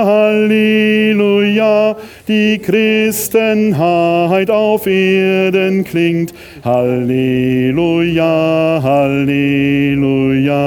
Halleluja, 0.07 1.97
die 2.29 2.59
Christenheit 2.59 4.51
auf 4.51 4.87
Erden 4.87 5.85
klingt. 5.85 6.35
Halleluja, 6.65 8.81
Halleluja. 8.83 10.65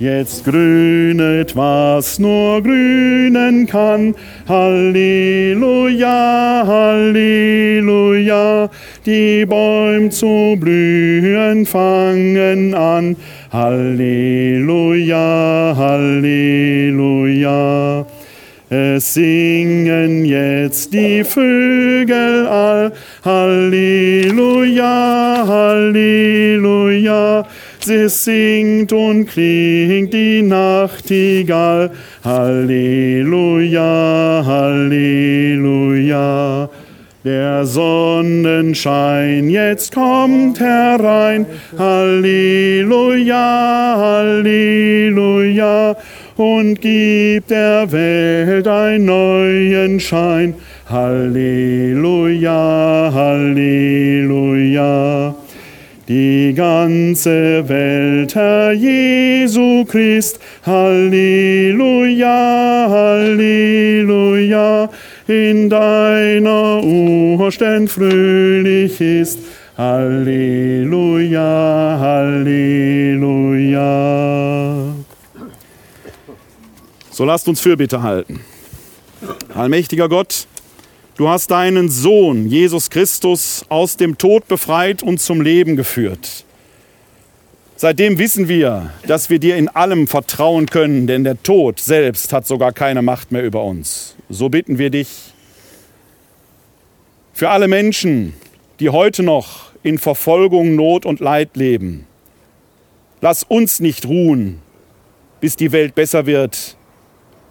Jetzt 0.00 0.44
grünet, 0.44 1.56
was 1.56 2.20
nur 2.20 2.62
grünen 2.62 3.66
kann. 3.66 4.14
Halleluja, 4.48 6.12
Halleluja. 6.64 8.70
Die 9.04 9.44
Bäume 9.44 10.10
zu 10.10 10.56
blühen 10.60 11.66
fangen 11.66 12.74
an. 12.74 13.16
Halleluja, 13.50 15.16
Halleluja. 15.76 17.26
Es 18.70 19.14
singen 19.14 20.26
jetzt 20.26 20.92
die 20.92 21.24
Vögel 21.24 22.46
all. 22.46 22.92
Halleluja, 23.24 24.84
Halleluja. 25.46 27.46
Sie 27.80 28.10
singt 28.10 28.92
und 28.92 29.24
klingt 29.24 30.12
die 30.12 30.42
Nachtigall. 30.42 31.90
Halleluja, 32.22 34.42
Halleluja. 34.44 35.88
Der 37.24 37.66
Sonnenschein 37.66 39.50
jetzt 39.50 39.92
kommt 39.94 40.60
herein. 40.60 41.46
Halleluja, 41.76 43.34
Halleluja. 43.96 45.96
Und 46.38 46.80
gibt 46.80 47.50
der 47.50 47.90
Welt 47.90 48.68
einen 48.68 49.06
neuen 49.06 49.98
Schein. 49.98 50.54
Halleluja, 50.88 52.52
Halleluja. 53.12 54.84
Die 56.06 56.54
ganze 56.54 57.68
Welt, 57.68 58.36
Herr 58.36 58.70
Jesu 58.70 59.84
Christ, 59.84 60.38
Halleluja, 60.64 62.28
Halleluja, 62.88 64.90
in 65.26 65.68
deiner 65.68 66.84
Urständ 66.84 67.90
fröhlich 67.90 69.00
ist. 69.00 69.40
Halleluja, 69.76 71.40
Halleluja. 72.00 72.97
So 77.18 77.24
lasst 77.24 77.48
uns 77.48 77.58
Fürbitte 77.58 78.04
halten. 78.04 78.38
Allmächtiger 79.52 80.08
Gott, 80.08 80.46
du 81.16 81.28
hast 81.28 81.50
deinen 81.50 81.88
Sohn, 81.88 82.46
Jesus 82.46 82.90
Christus, 82.90 83.64
aus 83.68 83.96
dem 83.96 84.18
Tod 84.18 84.46
befreit 84.46 85.02
und 85.02 85.20
zum 85.20 85.40
Leben 85.40 85.74
geführt. 85.74 86.44
Seitdem 87.74 88.18
wissen 88.18 88.46
wir, 88.46 88.92
dass 89.08 89.30
wir 89.30 89.40
dir 89.40 89.56
in 89.56 89.66
allem 89.66 90.06
vertrauen 90.06 90.66
können, 90.66 91.08
denn 91.08 91.24
der 91.24 91.42
Tod 91.42 91.80
selbst 91.80 92.32
hat 92.32 92.46
sogar 92.46 92.70
keine 92.70 93.02
Macht 93.02 93.32
mehr 93.32 93.42
über 93.42 93.64
uns. 93.64 94.14
So 94.28 94.48
bitten 94.48 94.78
wir 94.78 94.90
dich 94.90 95.08
für 97.32 97.50
alle 97.50 97.66
Menschen, 97.66 98.32
die 98.78 98.90
heute 98.90 99.24
noch 99.24 99.72
in 99.82 99.98
Verfolgung, 99.98 100.76
Not 100.76 101.04
und 101.04 101.18
Leid 101.18 101.56
leben. 101.56 102.06
Lass 103.20 103.42
uns 103.42 103.80
nicht 103.80 104.06
ruhen, 104.06 104.60
bis 105.40 105.56
die 105.56 105.72
Welt 105.72 105.96
besser 105.96 106.24
wird, 106.24 106.77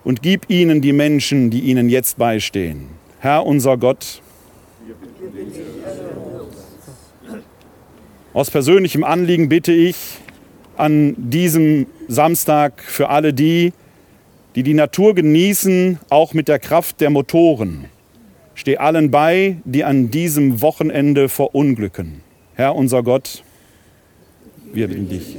und 0.08 0.22
gib 0.22 0.50
ihnen 0.50 0.80
die 0.80 0.94
Menschen, 0.94 1.50
die 1.50 1.60
ihnen 1.60 1.90
jetzt 1.90 2.18
beistehen. 2.18 2.88
Herr 3.20 3.46
unser 3.46 3.76
Gott, 3.76 4.22
aus 8.34 8.50
persönlichem 8.50 9.04
Anliegen 9.04 9.50
bitte 9.50 9.74
ich 9.74 9.98
an 10.78 11.14
diesem 11.18 11.88
Samstag 12.08 12.82
für 12.84 13.10
alle 13.10 13.34
die, 13.34 13.74
die 14.56 14.64
die 14.64 14.76
Natur 14.76 15.14
genießen, 15.14 16.00
auch 16.10 16.34
mit 16.34 16.48
der 16.48 16.60
Kraft 16.60 17.02
der 17.02 17.10
Motoren. 17.10 17.90
Steh 18.56 18.78
allen 18.78 19.12
bei, 19.12 19.58
die 19.66 19.84
an 19.84 20.10
diesem 20.10 20.62
Wochenende 20.62 21.28
verunglücken. 21.28 22.22
Herr 22.56 22.78
unser 22.78 23.04
Gott, 23.04 23.44
wir 24.72 24.88
bitten 24.88 25.10
dich. 25.10 25.36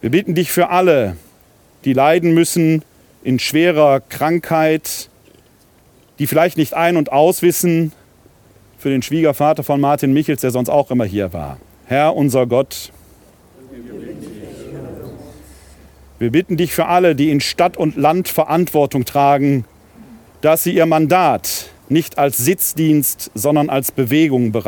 Wir 0.00 0.10
bitten 0.10 0.34
dich 0.34 0.50
für 0.50 0.70
alle, 0.70 1.16
die 1.84 1.92
leiden 1.92 2.34
müssen 2.34 2.82
in 3.22 3.38
schwerer 3.38 4.00
Krankheit, 4.00 5.08
die 6.18 6.26
vielleicht 6.26 6.56
nicht 6.56 6.74
ein- 6.74 6.96
und 6.96 7.12
auswissen, 7.12 7.92
für 8.80 8.88
den 8.88 9.02
Schwiegervater 9.02 9.62
von 9.62 9.78
Martin 9.78 10.12
Michels, 10.14 10.40
der 10.40 10.50
sonst 10.50 10.70
auch 10.70 10.90
immer 10.90 11.04
hier 11.04 11.34
war. 11.34 11.58
Herr, 11.84 12.16
unser 12.16 12.46
Gott, 12.46 12.92
wir 16.18 16.30
bitten 16.30 16.56
dich 16.56 16.72
für 16.72 16.86
alle, 16.86 17.14
die 17.14 17.30
in 17.30 17.40
Stadt 17.40 17.76
und 17.76 17.96
Land 17.96 18.28
Verantwortung 18.28 19.04
tragen, 19.04 19.64
dass 20.40 20.62
sie 20.62 20.74
ihr 20.74 20.86
Mandat 20.86 21.70
nicht 21.90 22.18
als 22.18 22.38
Sitzdienst, 22.38 23.30
sondern 23.34 23.68
als 23.68 23.92
Bewegung 23.92 24.52
be, 24.52 24.62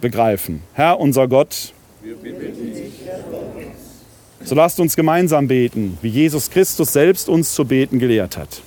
begreifen. 0.00 0.62
Herr, 0.74 0.98
unser 0.98 1.28
Gott, 1.28 1.72
wir 2.02 2.16
bitten 2.16 2.74
dich, 2.74 2.92
so 4.44 4.54
lasst 4.54 4.80
uns 4.80 4.96
gemeinsam 4.96 5.48
beten, 5.48 5.98
wie 6.02 6.08
Jesus 6.08 6.50
Christus 6.50 6.92
selbst 6.92 7.28
uns 7.28 7.54
zu 7.54 7.64
beten 7.64 7.98
gelehrt 7.98 8.36
hat. 8.36 8.62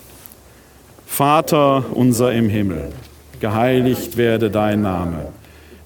Vater 1.05 1.85
unser 1.93 2.33
im 2.33 2.49
Himmel, 2.49 2.89
geheiligt 3.39 4.17
werde 4.17 4.49
dein 4.49 4.81
Name, 4.81 5.27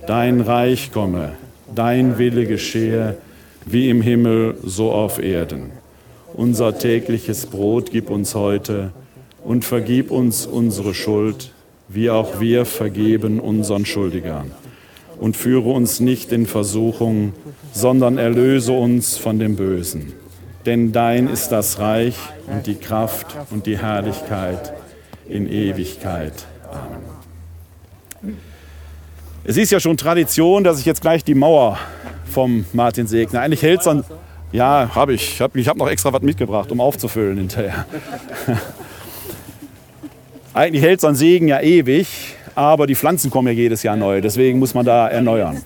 dein 0.07 0.41
Reich 0.41 0.91
komme, 0.91 1.33
dein 1.73 2.17
Wille 2.17 2.45
geschehe, 2.45 3.17
wie 3.65 3.89
im 3.89 4.01
Himmel 4.01 4.57
so 4.63 4.91
auf 4.91 5.21
Erden. 5.21 5.71
Unser 6.33 6.77
tägliches 6.77 7.45
Brot 7.45 7.91
gib 7.91 8.09
uns 8.09 8.35
heute 8.35 8.91
und 9.43 9.65
vergib 9.65 10.11
uns 10.11 10.45
unsere 10.45 10.93
Schuld, 10.93 11.51
wie 11.87 12.09
auch 12.09 12.39
wir 12.39 12.65
vergeben 12.65 13.39
unseren 13.39 13.85
Schuldigern 13.85 14.51
und 15.19 15.37
führe 15.37 15.69
uns 15.69 15.99
nicht 15.99 16.31
in 16.31 16.45
Versuchung, 16.45 17.33
sondern 17.71 18.17
erlöse 18.17 18.71
uns 18.71 19.17
von 19.17 19.39
dem 19.39 19.55
Bösen. 19.55 20.13
Denn 20.65 20.91
dein 20.91 21.27
ist 21.27 21.49
das 21.49 21.79
Reich 21.79 22.15
und 22.47 22.67
die 22.67 22.75
Kraft 22.75 23.27
und 23.51 23.65
die 23.65 23.77
Herrlichkeit 23.77 24.73
in 25.27 25.51
Ewigkeit. 25.51 26.33
Amen. 26.71 28.37
Es 29.43 29.57
ist 29.57 29.71
ja 29.71 29.79
schon 29.79 29.97
Tradition, 29.97 30.63
dass 30.63 30.79
ich 30.79 30.85
jetzt 30.85 31.01
gleich 31.01 31.23
die 31.23 31.33
Mauer 31.33 31.79
vom 32.29 32.65
Martin 32.73 33.07
segne. 33.07 33.39
Eigentlich 33.39 33.63
hält 33.63 33.79
es 33.79 33.85
dann. 33.85 34.03
Ja, 34.51 34.91
habe 34.93 35.13
ich. 35.13 35.33
Ich 35.33 35.41
habe 35.41 35.61
hab 35.61 35.77
noch 35.77 35.89
extra 35.89 36.11
was 36.11 36.21
mitgebracht, 36.21 36.71
um 36.71 36.81
aufzufüllen 36.81 37.37
hinterher. 37.37 37.85
Eigentlich 40.53 40.83
hält 40.83 41.01
so 41.01 41.07
ein 41.07 41.15
Segen 41.15 41.47
ja 41.47 41.61
ewig 41.61 42.07
aber 42.55 42.87
die 42.87 42.95
Pflanzen 42.95 43.31
kommen 43.31 43.47
ja 43.47 43.53
jedes 43.53 43.83
Jahr 43.83 43.95
neu. 43.95 44.21
Deswegen 44.21 44.59
muss 44.59 44.73
man 44.73 44.85
da 44.85 45.07
erneuern. 45.07 45.63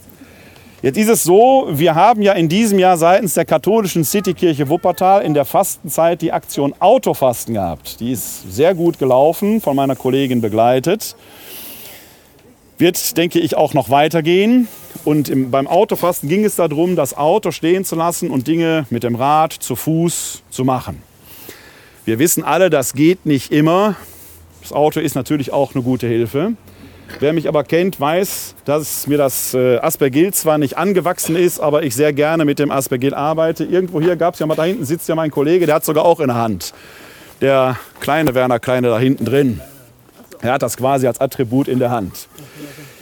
Jetzt 0.84 0.98
ist 0.98 1.08
es 1.08 1.24
so, 1.24 1.70
wir 1.72 1.96
haben 1.96 2.22
ja 2.22 2.34
in 2.34 2.50
diesem 2.50 2.78
Jahr 2.78 2.98
seitens 2.98 3.36
der 3.36 3.46
katholischen 3.46 4.04
Citykirche 4.04 4.68
Wuppertal 4.68 5.22
in 5.22 5.34
der 5.34 5.46
Fastenzeit 5.46 6.22
die 6.22 6.34
Aktion 6.34 6.74
Autofasten 6.80 7.54
gehabt. 7.54 8.02
Die 8.02 8.12
ist 8.12 8.54
sehr 8.54 8.76
gut 8.76 9.00
gelaufen, 9.00 9.62
von 9.62 9.78
meiner 9.78 9.96
Kollegin 9.96 10.42
begleitet. 10.42 11.16
Wird, 12.78 13.16
denke 13.16 13.40
ich, 13.40 13.56
auch 13.56 13.74
noch 13.74 13.90
weitergehen. 13.90 14.68
Und 15.06 15.30
im, 15.30 15.52
beim 15.52 15.68
Autofasten 15.68 16.28
ging 16.28 16.44
es 16.44 16.58
darum, 16.58 16.98
das 16.98 17.16
Auto 17.16 17.52
stehen 17.52 17.86
zu 17.86 17.96
lassen 17.96 18.30
und 18.30 18.48
Dinge 18.48 18.86
mit 18.90 19.04
dem 19.04 19.16
Rad 19.16 19.54
zu 19.54 19.78
Fuß 19.78 20.44
zu 20.50 20.66
machen. 20.66 21.02
Wir 22.04 22.20
wissen 22.20 22.44
alle, 22.44 22.70
das 22.70 22.94
geht 22.94 23.26
nicht 23.26 23.54
immer. 23.54 23.96
Das 24.62 24.74
Auto 24.74 25.00
ist 25.00 25.16
natürlich 25.16 25.54
auch 25.54 25.76
eine 25.76 25.84
gute 25.84 26.08
Hilfe. 26.08 26.56
Wer 27.20 27.34
mich 27.34 27.48
aber 27.48 27.64
kennt, 27.64 28.00
weiß, 28.00 28.56
dass 28.66 29.08
mir 29.08 29.18
das 29.18 29.54
äh, 29.54 29.78
Aspergil 29.78 30.34
zwar 30.34 30.58
nicht 30.58 30.78
angewachsen 30.78 31.36
ist, 31.36 31.60
aber 31.60 31.84
ich 31.84 31.96
sehr 31.96 32.12
gerne 32.12 32.44
mit 32.46 32.60
dem 32.60 32.72
Aspergil 32.72 33.14
arbeite. 33.14 33.64
Irgendwo 33.64 34.02
hier 34.02 34.16
gab 34.16 34.34
es 34.34 34.40
ja 34.40 34.46
mal, 34.46 34.56
da 34.56 34.64
hinten 34.64 34.86
sitzt 34.86 35.08
ja 35.08 35.16
mein 35.16 35.32
Kollege, 35.32 35.66
der 35.66 35.76
hat 35.76 35.86
sogar 35.86 36.06
auch 36.06 36.20
in 36.20 36.28
der 36.28 36.36
Hand. 36.36 36.74
Der 37.42 37.78
kleine 38.00 38.36
Werner 38.36 38.60
Kleine 38.60 38.88
da 38.90 39.00
hinten 39.00 39.26
drin. 39.26 39.62
Er 40.42 40.54
hat 40.54 40.62
das 40.62 40.76
quasi 40.76 41.08
als 41.08 41.22
Attribut 41.22 41.68
in 41.68 41.80
der 41.80 41.92
Hand. 41.92 42.28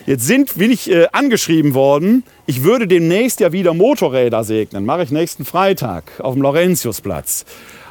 Jetzt 0.06 0.28
sind, 0.28 0.58
bin 0.58 0.72
ich 0.72 0.92
äh, 0.92 1.08
angeschrieben 1.12 1.74
worden, 1.74 2.24
ich 2.46 2.64
würde 2.64 2.88
demnächst 2.88 3.40
ja 3.40 3.52
wieder 3.52 3.74
Motorräder 3.74 4.44
segnen. 4.44 4.86
Mache 4.86 5.04
ich 5.04 5.12
nächsten 5.12 5.46
Freitag 5.46 6.04
auf 6.20 6.34
dem 6.34 6.44
Laurentiusplatz. 6.44 7.46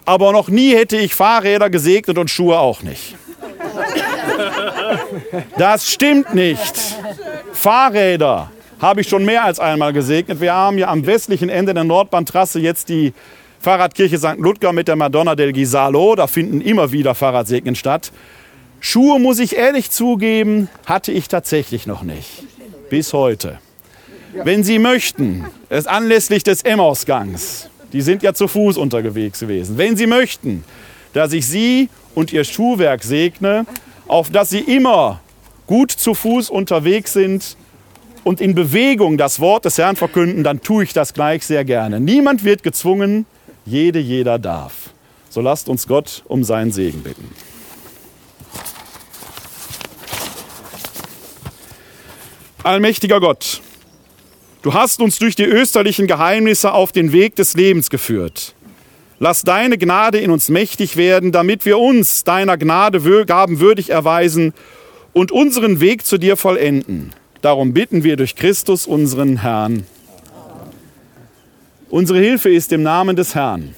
Aber 0.05 0.33
noch 0.33 0.49
nie 0.49 0.75
hätte 0.75 0.97
ich 0.97 1.15
Fahrräder 1.15 1.71
gesegnet 1.71 2.19
und 2.19 2.31
Schuhe 2.31 2.59
auch 2.59 2.83
nicht. 2.83 3.17
Das 5.57 5.91
stimmt 5.91 6.35
nicht. 6.35 6.97
Fahrräder 7.53 8.51
habe 8.81 9.03
ich 9.03 9.09
schon 9.09 9.25
mehr 9.25 9.45
als 9.45 9.61
einmal 9.61 9.93
gesegnet. 9.93 10.41
Wir 10.41 10.55
haben 10.55 10.79
ja 10.79 10.89
am 10.89 11.07
westlichen 11.07 11.49
Ende 11.49 11.75
der 11.75 11.85
Nordbahntrasse 11.85 12.61
jetzt 12.61 12.89
die 12.89 13.13
Fahrradkirche 13.61 14.19
St. 14.19 14.39
Ludger 14.39 14.73
mit 14.73 14.89
der 14.89 14.97
Madonna 14.97 15.35
del 15.35 15.53
Gisalo. 15.53 16.15
Da 16.15 16.27
finden 16.27 16.61
immer 16.61 16.93
wieder 16.93 17.15
Fahrradsegnen 17.15 17.75
statt. 17.75 18.11
Schuhe, 18.81 19.19
muss 19.19 19.39
ich 19.39 19.57
ehrlich 19.57 19.91
zugeben, 19.91 20.69
hatte 20.87 21.13
ich 21.13 21.29
tatsächlich 21.29 21.87
noch 21.87 22.03
nicht. 22.03 22.45
Bis 22.89 23.13
heute. 23.13 23.59
Wenn 24.33 24.65
Sie 24.65 24.79
möchten, 24.79 25.45
es 25.69 25.87
anlässlich 25.87 26.45
des 26.45 26.63
Emmausgangs, 26.63 27.69
die 27.93 28.01
sind 28.01 28.23
ja 28.23 28.33
zu 28.33 28.49
Fuß 28.49 28.79
unterwegs 28.79 29.41
gewesen, 29.41 29.77
wenn 29.77 29.97
Sie 29.97 30.07
möchten, 30.07 30.65
dass 31.13 31.33
ich 31.33 31.47
Sie 31.47 31.91
und 32.15 32.33
Ihr 32.33 32.45
Schuhwerk 32.45 33.03
segne, 33.03 33.67
auf 34.11 34.31
dass 34.31 34.51
Sie 34.51 34.61
immer 34.61 35.21
gut 35.67 35.93
zu 35.93 36.15
Fuß 36.15 36.51
unterwegs 36.51 37.13
sind 37.13 37.57
und 38.25 38.41
in 38.41 38.55
Bewegung 38.55 39.17
das 39.17 39.41
Wort 39.41 39.65
des 39.65 39.79
Herrn 39.79 39.97
verkünden, 39.97 40.45
dann 40.45 40.61
tue 40.61 40.85
ich 40.85 40.93
das 40.93 41.15
gleich 41.15 41.47
sehr 41.47 41.65
gerne. 41.65 42.01
Niemand 42.01 42.45
wird 42.45 42.63
gezwungen, 42.63 43.25
jede, 43.65 43.99
jeder 43.99 44.39
darf. 44.39 44.91
So 45.31 45.41
lasst 45.41 45.69
uns 45.69 45.87
Gott 45.87 46.25
um 46.27 46.43
seinen 46.43 46.73
Segen 46.73 47.03
bitten. 47.03 47.31
Allmächtiger 52.63 53.21
Gott, 53.21 53.63
du 54.63 54.75
hast 54.75 55.01
uns 55.01 55.19
durch 55.19 55.35
die 55.35 55.45
österlichen 55.45 56.07
Geheimnisse 56.07 56.73
auf 56.73 56.93
den 56.93 57.13
Weg 57.13 57.37
des 57.37 57.55
Lebens 57.55 57.89
geführt. 57.89 58.55
Lass 59.23 59.43
deine 59.43 59.77
Gnade 59.77 60.19
in 60.19 60.31
uns 60.31 60.49
mächtig 60.49 60.97
werden, 60.97 61.31
damit 61.31 61.67
wir 61.67 61.79
uns 61.79 62.25
deiner 62.25 62.57
Gnade 62.57 63.27
Gaben 63.27 63.61
würdig 63.61 63.91
erweisen 63.91 64.55
und 65.13 65.31
unseren 65.31 65.79
Weg 65.79 66.07
zu 66.07 66.17
dir 66.17 66.39
vollenden. 66.39 67.13
Darum 67.43 67.75
bitten 67.75 68.03
wir 68.03 68.17
durch 68.17 68.35
Christus, 68.35 68.87
unseren 68.87 69.43
Herrn. 69.43 69.85
Unsere 71.91 72.19
Hilfe 72.19 72.49
ist 72.49 72.73
im 72.73 72.83
Namen 72.83 73.15
des 73.15 73.35
Herrn. 73.35 73.75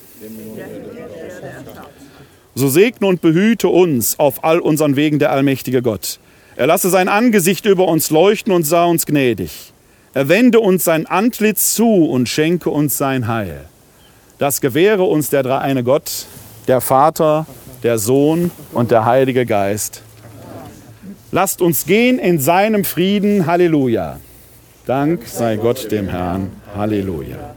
So 2.55 2.69
segne 2.69 3.09
und 3.09 3.21
behüte 3.21 3.67
uns 3.67 4.21
auf 4.21 4.45
all 4.45 4.61
unseren 4.61 4.95
Wegen 4.95 5.19
der 5.19 5.33
allmächtige 5.33 5.83
Gott. 5.83 6.21
Er 6.55 6.69
lasse 6.69 6.89
sein 6.89 7.09
Angesicht 7.09 7.67
über 7.67 7.89
uns 7.89 8.11
leuchten 8.11 8.53
und 8.53 8.63
sah 8.63 8.85
uns 8.85 9.07
gnädig. 9.07 9.73
Er 10.15 10.29
wende 10.29 10.61
uns 10.61 10.85
sein 10.85 11.07
Antlitz 11.07 11.75
zu 11.75 12.05
und 12.05 12.29
schenke 12.29 12.71
uns 12.71 12.97
sein 12.97 13.27
Heil. 13.27 13.65
Das 14.43 14.61
gewähre 14.61 15.05
uns 15.05 15.31
der 15.31 15.45
dreieine 15.45 15.85
Gott, 15.85 16.27
der 16.67 16.81
Vater, 16.81 17.47
der 17.85 17.97
Sohn 17.99 18.51
und 18.73 18.91
der 18.91 19.05
Heilige 19.05 19.47
Geist. 19.47 20.03
Lasst 21.31 21.63
uns 21.63 21.87
gehen 21.87 22.19
in 22.19 22.41
seinem 22.41 22.85
Frieden. 22.85 23.47
Halleluja. 23.47 24.19
Dank 24.85 25.29
sei 25.29 25.55
Gott 25.55 25.93
dem 25.93 26.09
Herrn. 26.09 26.51
Halleluja. 26.75 27.55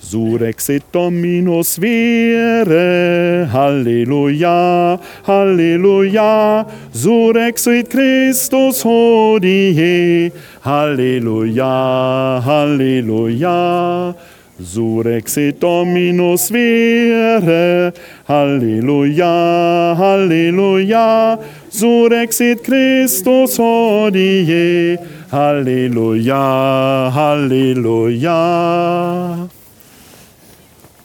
Surexit 0.00 0.84
Dominus 0.90 1.78
vere, 1.78 3.46
Halleluja, 3.52 4.98
Halleluja, 5.26 6.66
Surexit 6.94 7.90
Christus 7.90 8.82
hodie, 8.82 10.32
Halleluja, 10.64 12.42
Halleluja. 12.42 14.14
Surexit 14.62 15.62
Dominus 15.62 16.50
vere, 16.50 17.92
Halleluja, 18.28 19.94
Halleluja, 19.96 21.38
Surexit 21.70 22.62
Christus 22.62 23.58
hodie, 23.58 24.98
Halleluja, 25.32 27.10
Halleluja. 27.14 28.28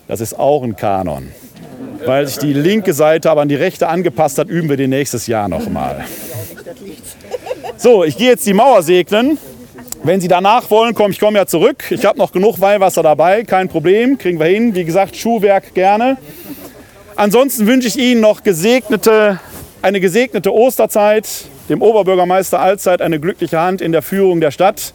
Das 0.08 0.20
ist 0.20 0.38
auch 0.38 0.64
ein 0.64 0.76
Kanon. 0.76 1.32
Weil 2.06 2.28
sich 2.28 2.38
die 2.38 2.54
linke 2.54 2.94
Seite 2.94 3.32
aber 3.32 3.42
an 3.42 3.48
die 3.48 3.56
rechte 3.56 3.88
angepasst 3.88 4.38
hat, 4.38 4.50
üben 4.50 4.70
wir 4.70 4.78
den 4.78 4.90
nächstes 4.90 5.28
Jahr 5.28 5.48
nochmal. 5.48 6.04
So, 7.78 8.04
ich 8.04 8.18
gehe 8.18 8.30
jetzt 8.32 8.46
die 8.46 8.54
Mauer 8.54 8.84
segnen. 8.84 9.38
Wenn 10.06 10.22
Sie 10.22 10.28
danach 10.28 10.70
wollen, 10.70 10.94
komme 10.94 11.14
ich 11.14 11.20
komme 11.20 11.40
ja 11.40 11.48
zurück. 11.48 11.86
Ich 11.90 12.06
habe 12.06 12.20
noch 12.20 12.32
genug 12.32 12.62
Weihwasser 12.62 13.02
dabei, 13.02 13.44
kein 13.44 13.70
Problem, 13.70 14.20
kriegen 14.20 14.40
wir 14.40 14.46
hin. 14.46 14.76
Wie 14.76 14.86
gesagt, 14.86 15.16
Schuhwerk 15.16 15.74
gerne. 15.74 16.18
Ansonsten 17.16 17.66
wünsche 17.66 17.88
ich 17.88 17.98
Ihnen 17.98 18.22
noch 18.22 18.44
gesegnete, 18.44 19.40
eine 19.82 20.00
gesegnete 20.00 20.54
Osterzeit, 20.54 21.28
dem 21.70 21.82
Oberbürgermeister 21.82 22.60
allzeit 22.60 23.02
eine 23.02 23.20
glückliche 23.20 23.60
Hand 23.60 23.82
in 23.82 23.92
der 23.92 24.04
Führung 24.04 24.42
der 24.42 24.52
Stadt. 24.52 24.94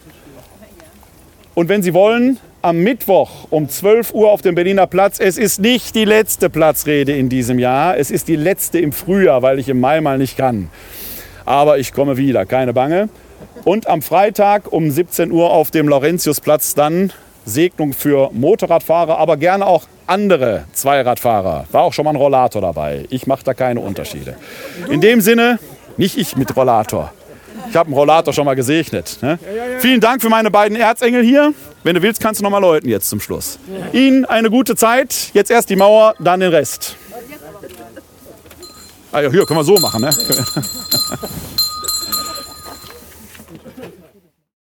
Und 1.54 1.68
wenn 1.68 1.82
Sie 1.82 1.92
wollen, 1.92 2.38
am 2.62 2.78
Mittwoch 2.78 3.48
um 3.50 3.68
12 3.68 4.14
Uhr 4.14 4.30
auf 4.30 4.42
dem 4.42 4.54
Berliner 4.54 4.86
Platz. 4.86 5.18
Es 5.18 5.38
ist 5.38 5.58
nicht 5.58 5.96
die 5.96 6.04
letzte 6.04 6.48
Platzrede 6.50 7.16
in 7.16 7.28
diesem 7.28 7.58
Jahr. 7.58 7.96
Es 7.96 8.12
ist 8.12 8.28
die 8.28 8.36
letzte 8.36 8.78
im 8.78 8.92
Frühjahr, 8.92 9.42
weil 9.42 9.58
ich 9.58 9.68
im 9.68 9.80
Mai 9.80 10.00
mal 10.00 10.18
nicht 10.18 10.36
kann. 10.36 10.70
Aber 11.44 11.78
ich 11.78 11.92
komme 11.92 12.16
wieder, 12.16 12.46
keine 12.46 12.72
Bange. 12.72 13.08
Und 13.64 13.86
am 13.86 14.02
Freitag 14.02 14.72
um 14.72 14.90
17 14.90 15.30
Uhr 15.32 15.50
auf 15.50 15.70
dem 15.70 15.88
Laurentiusplatz 15.88 16.74
dann 16.74 17.12
Segnung 17.44 17.92
für 17.92 18.30
Motorradfahrer, 18.32 19.18
aber 19.18 19.36
gerne 19.36 19.66
auch 19.66 19.84
andere 20.06 20.64
Zweiradfahrer. 20.72 21.66
War 21.70 21.82
auch 21.82 21.92
schon 21.92 22.04
mal 22.04 22.10
ein 22.10 22.16
Rollator 22.16 22.62
dabei. 22.62 23.06
Ich 23.10 23.26
mache 23.26 23.44
da 23.44 23.54
keine 23.54 23.80
Unterschiede. 23.80 24.36
In 24.88 25.00
dem 25.00 25.20
Sinne, 25.20 25.58
nicht 25.96 26.18
ich 26.18 26.36
mit 26.36 26.54
Rollator. 26.56 27.12
Ich 27.68 27.76
habe 27.76 27.86
einen 27.86 27.94
Rollator 27.94 28.32
schon 28.32 28.44
mal 28.44 28.54
gesegnet. 28.54 29.18
Ne? 29.22 29.38
Vielen 29.78 30.00
Dank 30.00 30.22
für 30.22 30.28
meine 30.28 30.50
beiden 30.50 30.76
Erzengel 30.76 31.22
hier. 31.22 31.52
Wenn 31.84 31.94
du 31.94 32.02
willst, 32.02 32.20
kannst 32.20 32.40
du 32.40 32.44
noch 32.44 32.50
mal 32.50 32.58
läuten 32.58 32.88
jetzt 32.88 33.08
zum 33.08 33.20
Schluss. 33.20 33.58
Ihnen 33.92 34.24
eine 34.24 34.50
gute 34.50 34.74
Zeit. 34.76 35.30
Jetzt 35.34 35.50
erst 35.50 35.70
die 35.70 35.76
Mauer, 35.76 36.14
dann 36.18 36.40
den 36.40 36.50
Rest. 36.50 36.96
Ah 39.12 39.20
ja, 39.20 39.30
hier 39.30 39.44
können 39.46 39.60
wir 39.60 39.64
so 39.64 39.78
machen. 39.78 40.02
Ne? 40.02 40.10